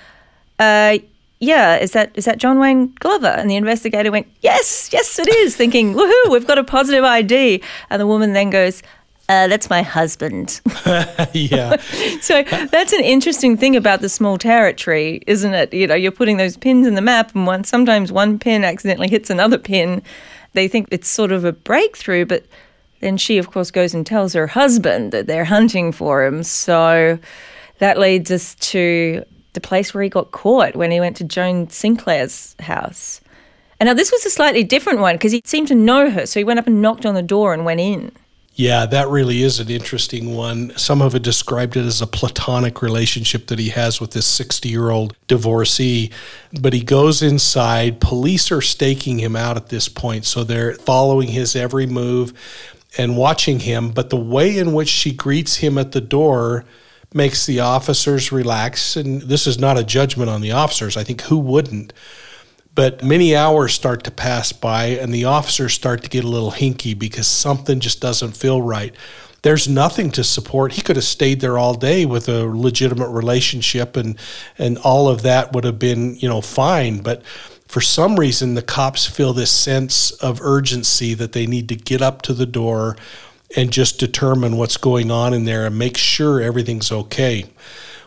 uh, 0.58 0.98
yeah, 1.38 1.76
is 1.76 1.92
that 1.92 2.12
is 2.14 2.24
that 2.24 2.38
John 2.38 2.58
Wayne 2.58 2.94
Glover? 2.98 3.26
And 3.26 3.50
the 3.50 3.56
investigator 3.56 4.10
went, 4.10 4.26
yes, 4.40 4.90
yes, 4.92 5.18
it 5.18 5.28
is, 5.28 5.56
thinking, 5.56 5.94
woohoo, 5.94 6.30
we've 6.30 6.46
got 6.46 6.58
a 6.58 6.64
positive 6.64 7.04
ID. 7.04 7.62
And 7.90 8.00
the 8.00 8.06
woman 8.06 8.32
then 8.32 8.50
goes, 8.50 8.82
uh, 9.28 9.48
that's 9.48 9.68
my 9.68 9.82
husband. 9.82 10.60
yeah. 11.32 11.76
so 12.20 12.42
that's 12.70 12.92
an 12.92 13.02
interesting 13.02 13.56
thing 13.56 13.76
about 13.76 14.00
the 14.00 14.08
small 14.08 14.38
territory, 14.38 15.20
isn't 15.26 15.52
it? 15.52 15.74
You 15.74 15.86
know, 15.86 15.94
you're 15.94 16.12
putting 16.12 16.36
those 16.36 16.56
pins 16.56 16.86
in 16.86 16.94
the 16.94 17.02
map, 17.02 17.34
and 17.34 17.46
one 17.46 17.64
sometimes 17.64 18.12
one 18.12 18.38
pin 18.38 18.64
accidentally 18.64 19.08
hits 19.08 19.28
another 19.28 19.58
pin. 19.58 20.02
They 20.52 20.68
think 20.68 20.88
it's 20.90 21.08
sort 21.08 21.32
of 21.32 21.44
a 21.44 21.52
breakthrough, 21.52 22.24
but 22.24 22.46
then 23.00 23.16
she, 23.16 23.36
of 23.36 23.50
course, 23.50 23.70
goes 23.70 23.92
and 23.92 24.06
tells 24.06 24.32
her 24.32 24.46
husband 24.46 25.12
that 25.12 25.26
they're 25.26 25.44
hunting 25.44 25.92
for 25.92 26.24
him. 26.24 26.42
So 26.42 27.18
that 27.78 27.98
leads 27.98 28.30
us 28.30 28.54
to 28.54 29.22
the 29.56 29.60
place 29.60 29.92
where 29.92 30.04
he 30.04 30.08
got 30.08 30.30
caught 30.30 30.76
when 30.76 30.92
he 30.92 31.00
went 31.00 31.16
to 31.16 31.24
Joan 31.24 31.68
Sinclair's 31.68 32.54
house. 32.60 33.20
And 33.80 33.88
now 33.88 33.94
this 33.94 34.12
was 34.12 34.24
a 34.24 34.30
slightly 34.30 34.62
different 34.62 35.00
one 35.00 35.16
because 35.16 35.32
he 35.32 35.42
seemed 35.44 35.68
to 35.68 35.74
know 35.74 36.08
her. 36.10 36.26
So 36.26 36.38
he 36.38 36.44
went 36.44 36.60
up 36.60 36.68
and 36.68 36.80
knocked 36.80 37.04
on 37.04 37.14
the 37.14 37.22
door 37.22 37.52
and 37.52 37.64
went 37.64 37.80
in. 37.80 38.12
Yeah, 38.54 38.86
that 38.86 39.08
really 39.08 39.42
is 39.42 39.60
an 39.60 39.68
interesting 39.68 40.34
one. 40.34 40.72
Some 40.78 41.02
of 41.02 41.12
have 41.12 41.20
described 41.20 41.76
it 41.76 41.84
as 41.84 42.00
a 42.00 42.06
platonic 42.06 42.80
relationship 42.80 43.48
that 43.48 43.58
he 43.58 43.68
has 43.70 44.00
with 44.00 44.12
this 44.12 44.26
60 44.26 44.68
year 44.68 44.88
old 44.88 45.14
divorcee. 45.26 46.10
But 46.58 46.72
he 46.72 46.82
goes 46.82 47.20
inside. 47.20 48.00
Police 48.00 48.50
are 48.50 48.62
staking 48.62 49.18
him 49.18 49.36
out 49.36 49.58
at 49.58 49.68
this 49.68 49.90
point. 49.90 50.24
So 50.24 50.44
they're 50.44 50.74
following 50.74 51.28
his 51.28 51.54
every 51.54 51.86
move 51.86 52.32
and 52.96 53.16
watching 53.16 53.60
him, 53.60 53.90
but 53.90 54.08
the 54.08 54.16
way 54.16 54.56
in 54.56 54.72
which 54.72 54.88
she 54.88 55.12
greets 55.12 55.56
him 55.56 55.76
at 55.76 55.92
the 55.92 56.00
door 56.00 56.64
makes 57.16 57.46
the 57.46 57.60
officers 57.60 58.30
relax. 58.30 58.94
And 58.94 59.22
this 59.22 59.46
is 59.46 59.58
not 59.58 59.78
a 59.78 59.84
judgment 59.84 60.30
on 60.30 60.42
the 60.42 60.52
officers. 60.52 60.96
I 60.96 61.02
think 61.02 61.22
who 61.22 61.38
wouldn't? 61.38 61.92
But 62.76 63.02
many 63.02 63.34
hours 63.34 63.72
start 63.72 64.04
to 64.04 64.10
pass 64.10 64.52
by, 64.52 64.88
and 64.88 65.12
the 65.12 65.24
officers 65.24 65.72
start 65.72 66.02
to 66.02 66.10
get 66.10 66.24
a 66.24 66.28
little 66.28 66.52
hinky 66.52 66.96
because 66.96 67.26
something 67.26 67.80
just 67.80 68.02
doesn't 68.02 68.36
feel 68.36 68.60
right. 68.60 68.94
There's 69.40 69.66
nothing 69.66 70.10
to 70.10 70.22
support. 70.22 70.72
He 70.72 70.82
could 70.82 70.96
have 70.96 71.04
stayed 71.04 71.40
there 71.40 71.56
all 71.56 71.72
day 71.72 72.04
with 72.04 72.28
a 72.28 72.44
legitimate 72.44 73.08
relationship, 73.08 73.96
and 73.96 74.18
and 74.58 74.76
all 74.78 75.08
of 75.08 75.22
that 75.22 75.54
would 75.54 75.64
have 75.64 75.78
been 75.78 76.16
you 76.16 76.28
know 76.28 76.42
fine. 76.42 76.98
But 76.98 77.24
for 77.66 77.80
some 77.80 78.18
reason, 78.18 78.54
the 78.54 78.62
cops 78.62 79.06
feel 79.06 79.32
this 79.32 79.50
sense 79.50 80.10
of 80.10 80.40
urgency 80.42 81.14
that 81.14 81.32
they 81.32 81.46
need 81.46 81.68
to 81.70 81.76
get 81.76 82.02
up 82.02 82.22
to 82.22 82.34
the 82.34 82.46
door 82.46 82.96
and 83.54 83.72
just 83.72 83.98
determine 83.98 84.56
what's 84.56 84.76
going 84.76 85.10
on 85.10 85.32
in 85.32 85.44
there 85.44 85.66
and 85.66 85.78
make 85.78 85.96
sure 85.96 86.40
everything's 86.40 86.90
okay. 86.90 87.44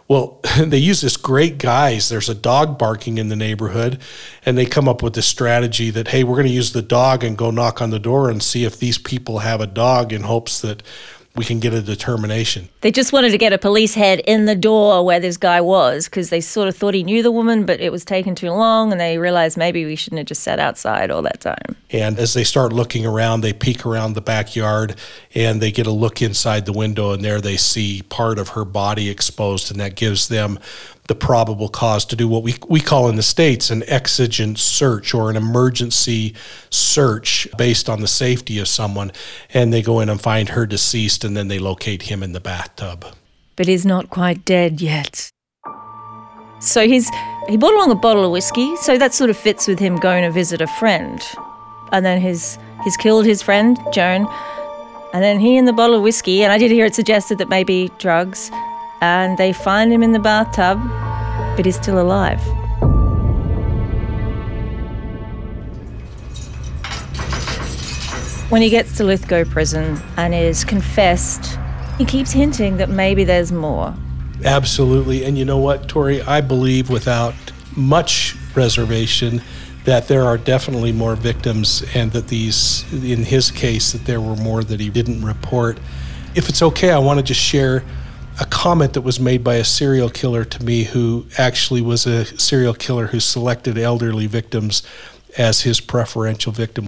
Well, 0.07 0.41
they 0.57 0.79
use 0.79 1.01
this 1.01 1.15
great 1.15 1.57
guise. 1.59 2.09
There's 2.09 2.29
a 2.29 2.35
dog 2.35 2.77
barking 2.77 3.17
in 3.17 3.29
the 3.29 3.35
neighborhood, 3.35 3.99
and 4.45 4.57
they 4.57 4.65
come 4.65 4.89
up 4.89 5.01
with 5.01 5.13
this 5.13 5.27
strategy 5.27 5.91
that, 5.91 6.09
hey, 6.09 6.23
we're 6.23 6.35
going 6.35 6.47
to 6.47 6.53
use 6.53 6.73
the 6.73 6.81
dog 6.81 7.23
and 7.23 7.37
go 7.37 7.51
knock 7.51 7.81
on 7.81 7.91
the 7.91 7.99
door 7.99 8.29
and 8.29 8.43
see 8.43 8.65
if 8.65 8.77
these 8.77 8.97
people 8.97 9.39
have 9.39 9.61
a 9.61 9.67
dog 9.67 10.11
in 10.11 10.23
hopes 10.23 10.59
that 10.61 10.83
we 11.39 11.45
can 11.45 11.61
get 11.61 11.73
a 11.73 11.81
determination. 11.81 12.67
They 12.81 12.91
just 12.91 13.13
wanted 13.13 13.31
to 13.31 13.37
get 13.37 13.53
a 13.53 13.57
police 13.57 13.93
head 13.93 14.19
in 14.27 14.43
the 14.43 14.57
door 14.57 15.05
where 15.05 15.21
this 15.21 15.37
guy 15.37 15.61
was 15.61 16.03
because 16.03 16.29
they 16.31 16.41
sort 16.41 16.67
of 16.67 16.75
thought 16.75 16.93
he 16.93 17.01
knew 17.01 17.23
the 17.23 17.31
woman, 17.31 17.65
but 17.65 17.79
it 17.79 17.93
was 17.93 18.03
taking 18.03 18.35
too 18.35 18.49
long 18.49 18.91
and 18.91 18.99
they 18.99 19.17
realized 19.17 19.55
maybe 19.55 19.85
we 19.85 19.95
shouldn't 19.95 20.17
have 20.17 20.27
just 20.27 20.43
sat 20.43 20.59
outside 20.59 21.09
all 21.09 21.21
that 21.21 21.39
time. 21.39 21.77
And 21.91 22.19
as 22.19 22.33
they 22.33 22.43
start 22.43 22.73
looking 22.73 23.05
around, 23.05 23.39
they 23.39 23.53
peek 23.53 23.85
around 23.85 24.15
the 24.15 24.21
backyard 24.21 24.97
and 25.33 25.61
they 25.61 25.71
get 25.71 25.87
a 25.87 25.91
look 25.91 26.21
inside 26.21 26.65
the 26.65 26.73
window, 26.73 27.13
and 27.13 27.23
there 27.23 27.39
they 27.39 27.55
see 27.55 28.01
part 28.01 28.37
of 28.37 28.49
her 28.49 28.65
body 28.65 29.09
exposed, 29.09 29.71
and 29.71 29.79
that 29.79 29.95
gives 29.95 30.27
them 30.27 30.59
the 31.09 31.15
probable 31.15 31.67
cause 31.67 32.05
to 32.05 32.15
do 32.15 32.27
what 32.27 32.43
we, 32.43 32.55
we 32.69 32.79
call 32.79 33.09
in 33.09 33.17
the 33.17 33.23
States 33.23 33.69
an 33.69 33.83
exigent 33.87 34.59
search 34.59 35.13
or 35.13 35.29
an 35.29 35.35
emergency 35.35 36.33
search 36.69 37.47
based 37.57 37.89
on 37.89 37.99
the 37.99 38.07
safety 38.07 38.59
of 38.59 38.67
someone. 38.67 39.11
And 39.53 39.73
they 39.73 39.81
go 39.81 39.99
in 39.99 40.07
and 40.07 40.21
find 40.21 40.49
her 40.49 40.65
deceased 40.65 41.25
and 41.25 41.35
then 41.35 41.49
they 41.49 41.59
locate 41.59 42.03
him 42.03 42.23
in 42.23 42.31
the 42.31 42.39
bathtub. 42.39 43.05
But 43.55 43.67
he's 43.67 43.85
not 43.85 44.09
quite 44.09 44.45
dead 44.45 44.79
yet. 44.81 45.29
So 46.61 46.87
he's 46.87 47.09
he 47.47 47.57
brought 47.57 47.73
along 47.73 47.91
a 47.91 47.95
bottle 47.95 48.23
of 48.23 48.31
whiskey, 48.31 48.75
so 48.77 48.97
that 48.97 49.13
sort 49.13 49.29
of 49.29 49.37
fits 49.37 49.67
with 49.67 49.79
him 49.79 49.95
going 49.95 50.23
to 50.23 50.31
visit 50.31 50.61
a 50.61 50.67
friend. 50.67 51.21
And 51.91 52.05
then 52.05 52.21
he's 52.21 52.59
he's 52.83 52.95
killed 52.97 53.25
his 53.25 53.41
friend, 53.41 53.77
Joan. 53.91 54.27
And 55.13 55.23
then 55.23 55.39
he 55.39 55.57
and 55.57 55.67
the 55.67 55.73
bottle 55.73 55.95
of 55.95 56.03
whiskey, 56.03 56.43
and 56.43 56.53
I 56.53 56.59
did 56.59 56.69
hear 56.69 56.85
it 56.85 56.93
suggested 56.93 57.39
that 57.39 57.49
maybe 57.49 57.89
drugs, 57.97 58.51
and 59.01 59.37
they 59.37 59.53
find 59.53 59.91
him 59.91 60.03
in 60.03 60.11
the 60.11 60.19
bathtub, 60.19 60.79
but 61.55 61.65
he's 61.65 61.75
still 61.75 61.99
alive. 61.99 62.41
When 68.49 68.61
he 68.63 68.69
gets 68.69 68.97
to 68.97 69.03
Lithgow 69.03 69.45
prison 69.45 70.01
and 70.17 70.33
is 70.33 70.63
confessed, 70.63 71.59
he 71.99 72.05
keeps 72.05 72.31
hinting 72.31 72.77
that 72.77 72.89
maybe 72.89 73.23
there's 73.23 73.51
more. 73.51 73.93
Absolutely. 74.43 75.23
And 75.23 75.37
you 75.37 75.45
know 75.45 75.57
what, 75.57 75.87
Tori? 75.87 76.21
I 76.21 76.41
believe 76.41 76.89
without 76.89 77.35
much 77.75 78.35
reservation 78.55 79.41
that 79.83 80.07
there 80.07 80.23
are 80.23 80.37
definitely 80.37 80.91
more 80.91 81.15
victims 81.15 81.83
and 81.93 82.11
that 82.11 82.27
these, 82.27 82.91
in 82.91 83.23
his 83.23 83.51
case, 83.51 83.91
that 83.91 84.05
there 84.05 84.19
were 84.19 84.35
more 84.35 84.63
that 84.63 84.79
he 84.79 84.89
didn't 84.89 85.23
report. 85.23 85.79
If 86.35 86.49
it's 86.49 86.61
okay, 86.61 86.91
I 86.91 86.99
want 86.99 87.19
to 87.19 87.23
just 87.23 87.39
share 87.39 87.83
a 88.39 88.45
comment 88.45 88.93
that 88.93 89.01
was 89.01 89.19
made 89.19 89.43
by 89.43 89.55
a 89.55 89.63
serial 89.63 90.09
killer 90.09 90.45
to 90.45 90.63
me 90.63 90.83
who 90.85 91.25
actually 91.37 91.81
was 91.81 92.05
a 92.05 92.25
serial 92.39 92.73
killer 92.73 93.07
who 93.07 93.19
selected 93.19 93.77
elderly 93.77 94.27
victims 94.27 94.81
as 95.37 95.61
his 95.61 95.79
preferential 95.81 96.51
victim. 96.51 96.87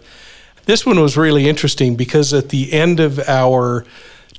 This 0.66 0.86
one 0.86 1.00
was 1.00 1.18
really 1.18 1.50
interesting 1.50 1.96
because 1.96 2.34
at 2.34 2.50
the 2.50 2.72
end 2.72 3.00
of 3.00 3.20
our 3.28 3.86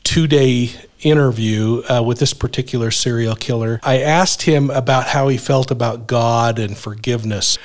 two 0.04 0.26
day 0.26 0.70
interview 1.02 1.82
uh, 1.90 2.02
with 2.02 2.18
this 2.18 2.32
particular 2.32 2.90
serial 2.90 3.34
killer, 3.34 3.80
I 3.82 4.00
asked 4.00 4.42
him 4.42 4.70
about 4.70 5.08
how 5.08 5.28
he 5.28 5.36
felt 5.36 5.70
about 5.70 6.06
God 6.06 6.58
and 6.58 6.76
forgiveness. 6.76 7.58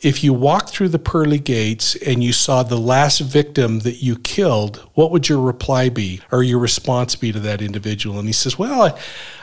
If 0.00 0.24
you 0.24 0.32
walked 0.32 0.70
through 0.70 0.88
the 0.88 0.98
pearly 0.98 1.38
gates 1.38 1.94
and 1.94 2.24
you 2.24 2.32
saw 2.32 2.62
the 2.62 2.78
last 2.78 3.20
victim 3.20 3.80
that 3.80 4.02
you 4.02 4.16
killed, 4.16 4.78
what 4.94 5.10
would 5.10 5.28
your 5.28 5.40
reply 5.40 5.90
be 5.90 6.22
or 6.32 6.42
your 6.42 6.58
response 6.58 7.16
be 7.16 7.32
to 7.32 7.40
that 7.40 7.60
individual? 7.60 8.18
And 8.18 8.26
he 8.26 8.32
says, 8.32 8.58
Well, 8.58 8.80
I, 8.80 8.98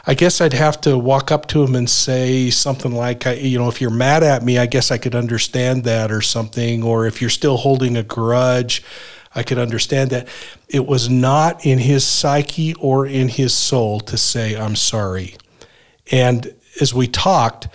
I 0.08 0.16
guess 0.16 0.42
I'd 0.42 0.54
have 0.54 0.82
to 0.82 0.98
walk 0.98 1.32
up 1.32 1.48
to 1.50 1.64
him 1.64 1.76
and 1.76 1.88
say 1.88 2.50
something 2.50 2.92
like, 2.92 3.24
You 3.26 3.60
know, 3.60 3.68
if 3.68 3.80
you're 3.80 3.92
mad 3.92 4.24
at 4.24 4.44
me, 4.44 4.58
I 4.58 4.66
guess 4.66 4.90
I 4.90 4.98
could 4.98 5.14
understand 5.14 5.84
that 5.84 6.12
or 6.12 6.22
something. 6.22 6.82
Or 6.82 7.06
if 7.06 7.22
you're 7.22 7.30
still 7.30 7.58
holding 7.58 7.96
a 7.96 8.02
grudge, 8.04 8.84
I 9.36 9.44
could 9.44 9.60
understand 9.60 10.10
that. 10.10 10.28
It 10.68 10.88
was 10.88 11.08
not 11.08 11.68
in 11.68 11.78
his 11.78 12.04
psyche 12.04 12.74
or 12.76 13.06
in 13.06 13.28
his 13.28 13.54
soul 13.54 14.00
to 14.02 14.18
say, 14.18 14.56
I'm 14.56 14.76
sorry. 14.76 15.36
And 16.12 16.52
as 16.82 16.96
we 16.96 17.08
talked, 17.08 17.68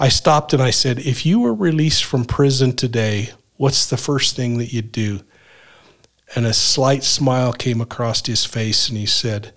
I 0.00 0.08
stopped 0.08 0.54
and 0.54 0.62
I 0.62 0.70
said, 0.70 0.98
If 0.98 1.26
you 1.26 1.40
were 1.40 1.52
released 1.52 2.04
from 2.04 2.24
prison 2.24 2.74
today, 2.74 3.32
what's 3.58 3.84
the 3.84 3.98
first 3.98 4.34
thing 4.34 4.56
that 4.56 4.72
you'd 4.72 4.92
do? 4.92 5.20
And 6.34 6.46
a 6.46 6.54
slight 6.54 7.04
smile 7.04 7.52
came 7.52 7.82
across 7.82 8.24
his 8.24 8.46
face, 8.46 8.88
and 8.88 8.96
he 8.96 9.04
said, 9.04 9.52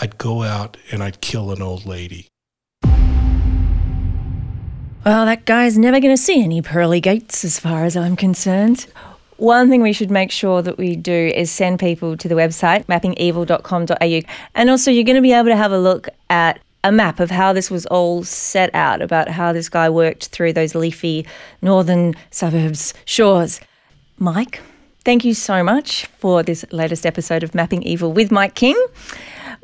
I'd 0.00 0.18
go 0.18 0.44
out 0.44 0.76
and 0.92 1.02
I'd 1.02 1.20
kill 1.20 1.50
an 1.50 1.60
old 1.60 1.84
lady. 1.84 2.28
Well, 5.04 5.26
that 5.26 5.46
guy's 5.46 5.76
never 5.76 5.98
going 5.98 6.14
to 6.14 6.22
see 6.22 6.44
any 6.44 6.62
pearly 6.62 7.00
gates 7.00 7.44
as 7.44 7.58
far 7.58 7.84
as 7.84 7.96
I'm 7.96 8.14
concerned. 8.14 8.86
One 9.38 9.68
thing 9.68 9.82
we 9.82 9.92
should 9.92 10.12
make 10.12 10.30
sure 10.30 10.62
that 10.62 10.78
we 10.78 10.94
do 10.94 11.32
is 11.34 11.50
send 11.50 11.80
people 11.80 12.16
to 12.18 12.28
the 12.28 12.36
website, 12.36 12.84
mappingevil.com.au. 12.84 14.20
And 14.54 14.70
also, 14.70 14.92
you're 14.92 15.02
going 15.02 15.16
to 15.16 15.22
be 15.22 15.32
able 15.32 15.48
to 15.48 15.56
have 15.56 15.72
a 15.72 15.78
look 15.78 16.08
at 16.30 16.60
a 16.84 16.92
map 16.92 17.20
of 17.20 17.30
how 17.30 17.52
this 17.52 17.70
was 17.70 17.86
all 17.86 18.24
set 18.24 18.74
out, 18.74 19.00
about 19.02 19.28
how 19.28 19.52
this 19.52 19.68
guy 19.68 19.88
worked 19.88 20.26
through 20.28 20.52
those 20.52 20.74
leafy 20.74 21.26
northern 21.60 22.14
suburbs 22.30 22.92
shores. 23.04 23.60
Mike, 24.18 24.60
thank 25.04 25.24
you 25.24 25.34
so 25.34 25.62
much 25.62 26.06
for 26.18 26.42
this 26.42 26.64
latest 26.72 27.06
episode 27.06 27.42
of 27.42 27.54
Mapping 27.54 27.82
Evil 27.82 28.12
with 28.12 28.30
Mike 28.30 28.54
King. 28.54 28.76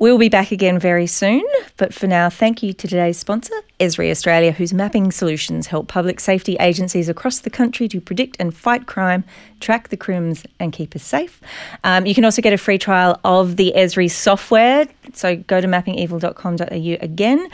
We'll 0.00 0.16
be 0.16 0.28
back 0.28 0.52
again 0.52 0.78
very 0.78 1.08
soon, 1.08 1.42
but 1.76 1.92
for 1.92 2.06
now, 2.06 2.30
thank 2.30 2.62
you 2.62 2.72
to 2.72 2.86
today's 2.86 3.18
sponsor, 3.18 3.54
Esri 3.80 4.12
Australia, 4.12 4.52
whose 4.52 4.72
mapping 4.72 5.10
solutions 5.10 5.66
help 5.66 5.88
public 5.88 6.20
safety 6.20 6.56
agencies 6.60 7.08
across 7.08 7.40
the 7.40 7.50
country 7.50 7.88
to 7.88 8.00
predict 8.00 8.36
and 8.38 8.54
fight 8.54 8.86
crime, 8.86 9.24
track 9.58 9.88
the 9.88 9.96
crims, 9.96 10.44
and 10.60 10.72
keep 10.72 10.94
us 10.94 11.02
safe. 11.02 11.40
Um, 11.82 12.06
you 12.06 12.14
can 12.14 12.24
also 12.24 12.40
get 12.40 12.52
a 12.52 12.58
free 12.58 12.78
trial 12.78 13.18
of 13.24 13.56
the 13.56 13.72
Esri 13.74 14.08
software, 14.08 14.86
so 15.14 15.34
go 15.34 15.60
to 15.60 15.66
mappingevil.com.au 15.66 17.04
again 17.04 17.48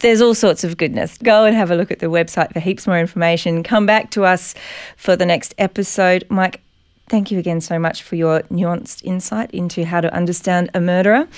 there's 0.00 0.20
all 0.20 0.34
sorts 0.34 0.62
of 0.62 0.76
goodness. 0.76 1.16
Go 1.16 1.46
and 1.46 1.56
have 1.56 1.70
a 1.70 1.74
look 1.74 1.90
at 1.90 2.00
the 2.00 2.06
website 2.06 2.52
for 2.52 2.60
heaps 2.60 2.86
more 2.86 2.98
information. 2.98 3.62
Come 3.62 3.86
back 3.86 4.10
to 4.10 4.26
us 4.26 4.54
for 4.98 5.16
the 5.16 5.24
next 5.24 5.54
episode. 5.56 6.26
Mike, 6.28 6.60
Thank 7.08 7.30
you 7.30 7.38
again 7.38 7.60
so 7.60 7.78
much 7.78 8.02
for 8.02 8.16
your 8.16 8.40
nuanced 8.42 9.04
insight 9.04 9.52
into 9.52 9.84
how 9.84 10.00
to 10.00 10.12
understand 10.12 10.70
a 10.74 10.80
murderer 10.80 11.28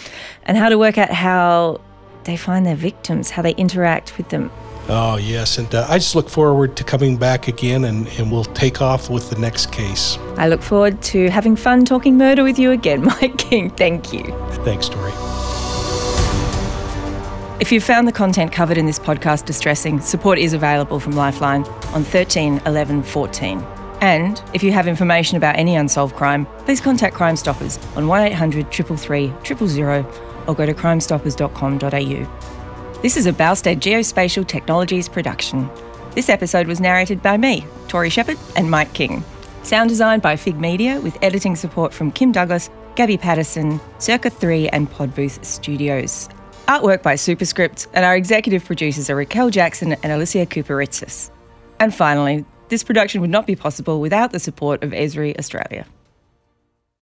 and 0.45 0.57
how 0.57 0.71
to 0.71 0.79
work 0.79 0.97
out 0.97 1.11
how 1.11 1.81
they 2.25 2.37
find 2.37 2.65
their 2.65 2.77
victims, 2.77 3.31
how 3.31 3.43
they 3.43 3.53
interact 3.53 4.17
with 4.17 4.31
them. 4.31 4.51
Oh, 4.89 5.17
yes. 5.17 5.59
And 5.59 5.73
uh, 5.75 5.87
I 5.89 5.99
just 5.99 6.15
look 6.15 6.31
forward 6.31 6.75
to 6.79 6.85
coming 6.85 7.19
back 7.19 7.49
again 7.49 7.85
and, 7.85 8.09
and 8.19 8.33
we'll 8.33 8.45
take 8.45 8.81
off 8.81 9.11
with 9.11 9.29
the 9.29 9.39
next 9.39 9.71
case. 9.71 10.17
I 10.39 10.49
look 10.49 10.63
forward 10.63 11.03
to 11.03 11.29
having 11.29 11.57
fun 11.57 11.85
talking 11.85 12.17
murder 12.17 12.43
with 12.43 12.59
you 12.59 12.71
again, 12.71 13.05
Mike 13.21 13.37
King. 13.37 13.69
Thank 13.69 14.15
you. 14.15 14.25
Thanks, 14.65 14.89
Tori. 14.89 15.13
If 17.61 17.73
you've 17.73 17.85
found 17.85 18.09
the 18.09 18.13
content 18.13 18.53
covered 18.53 18.79
in 18.79 18.87
this 18.87 18.99
podcast 18.99 19.45
distressing, 19.45 20.01
support 20.01 20.39
is 20.39 20.55
available 20.55 21.01
from 21.01 21.13
Lifeline 21.13 21.65
on 21.93 22.05
13 22.05 22.63
11 22.65 23.03
14. 23.03 23.78
And 24.01 24.41
if 24.55 24.63
you 24.63 24.71
have 24.73 24.87
information 24.87 25.37
about 25.37 25.57
any 25.57 25.77
unsolved 25.77 26.15
crime, 26.15 26.47
please 26.65 26.81
contact 26.81 27.17
Crime 27.17 27.37
Stoppers 27.37 27.79
on 27.97 28.07
1800 28.07 28.71
333 28.71 29.67
000 29.67 30.07
or 30.47 30.55
go 30.55 30.67
to 30.67 30.75
crimestoppers.com.au. 30.75 33.01
This 33.03 33.17
is 33.17 33.27
a 33.27 33.33
Boustead 33.33 33.81
Geospatial 33.81 34.47
Technologies 34.47 35.09
production. 35.09 35.69
This 36.15 36.29
episode 36.29 36.67
was 36.67 36.81
narrated 36.81 37.23
by 37.23 37.37
me, 37.37 37.65
Tori 37.87 38.11
Shepherd, 38.11 38.39
and 38.57 38.71
Mike 38.71 38.93
King. 38.93 39.25
Sound 39.63 39.89
designed 39.89 40.23
by 40.23 40.37
Fig 40.37 40.59
Media 40.59 41.01
with 41.01 41.17
editing 41.23 41.55
support 41.55 41.93
from 41.93 42.11
Kim 42.11 42.33
Douglas, 42.33 42.71
Gabby 42.97 43.17
Patterson, 43.17 43.81
Circa 43.99 44.31
3 44.31 44.69
and 44.71 44.91
Podbooth 44.91 45.45
Studios. 45.45 46.29
Artwork 46.67 47.03
by 47.03 47.15
Superscript, 47.15 47.87
and 47.95 48.05
our 48.05 48.17
executive 48.17 48.65
producers 48.65 49.09
are 49.11 49.17
Raquel 49.17 49.51
Jackson 49.51 49.93
and 50.03 50.13
Alicia 50.13 50.47
Cooperitsis. 50.47 51.31
And 51.81 51.95
finally, 51.95 52.45
this 52.69 52.85
production 52.85 53.21
would 53.21 53.31
not 53.31 53.47
be 53.47 53.57
possible 53.57 54.01
without 54.01 54.33
the 54.33 54.39
support 54.39 54.83
of 54.83 54.91
Esri 54.91 55.39
Australia. 55.39 55.87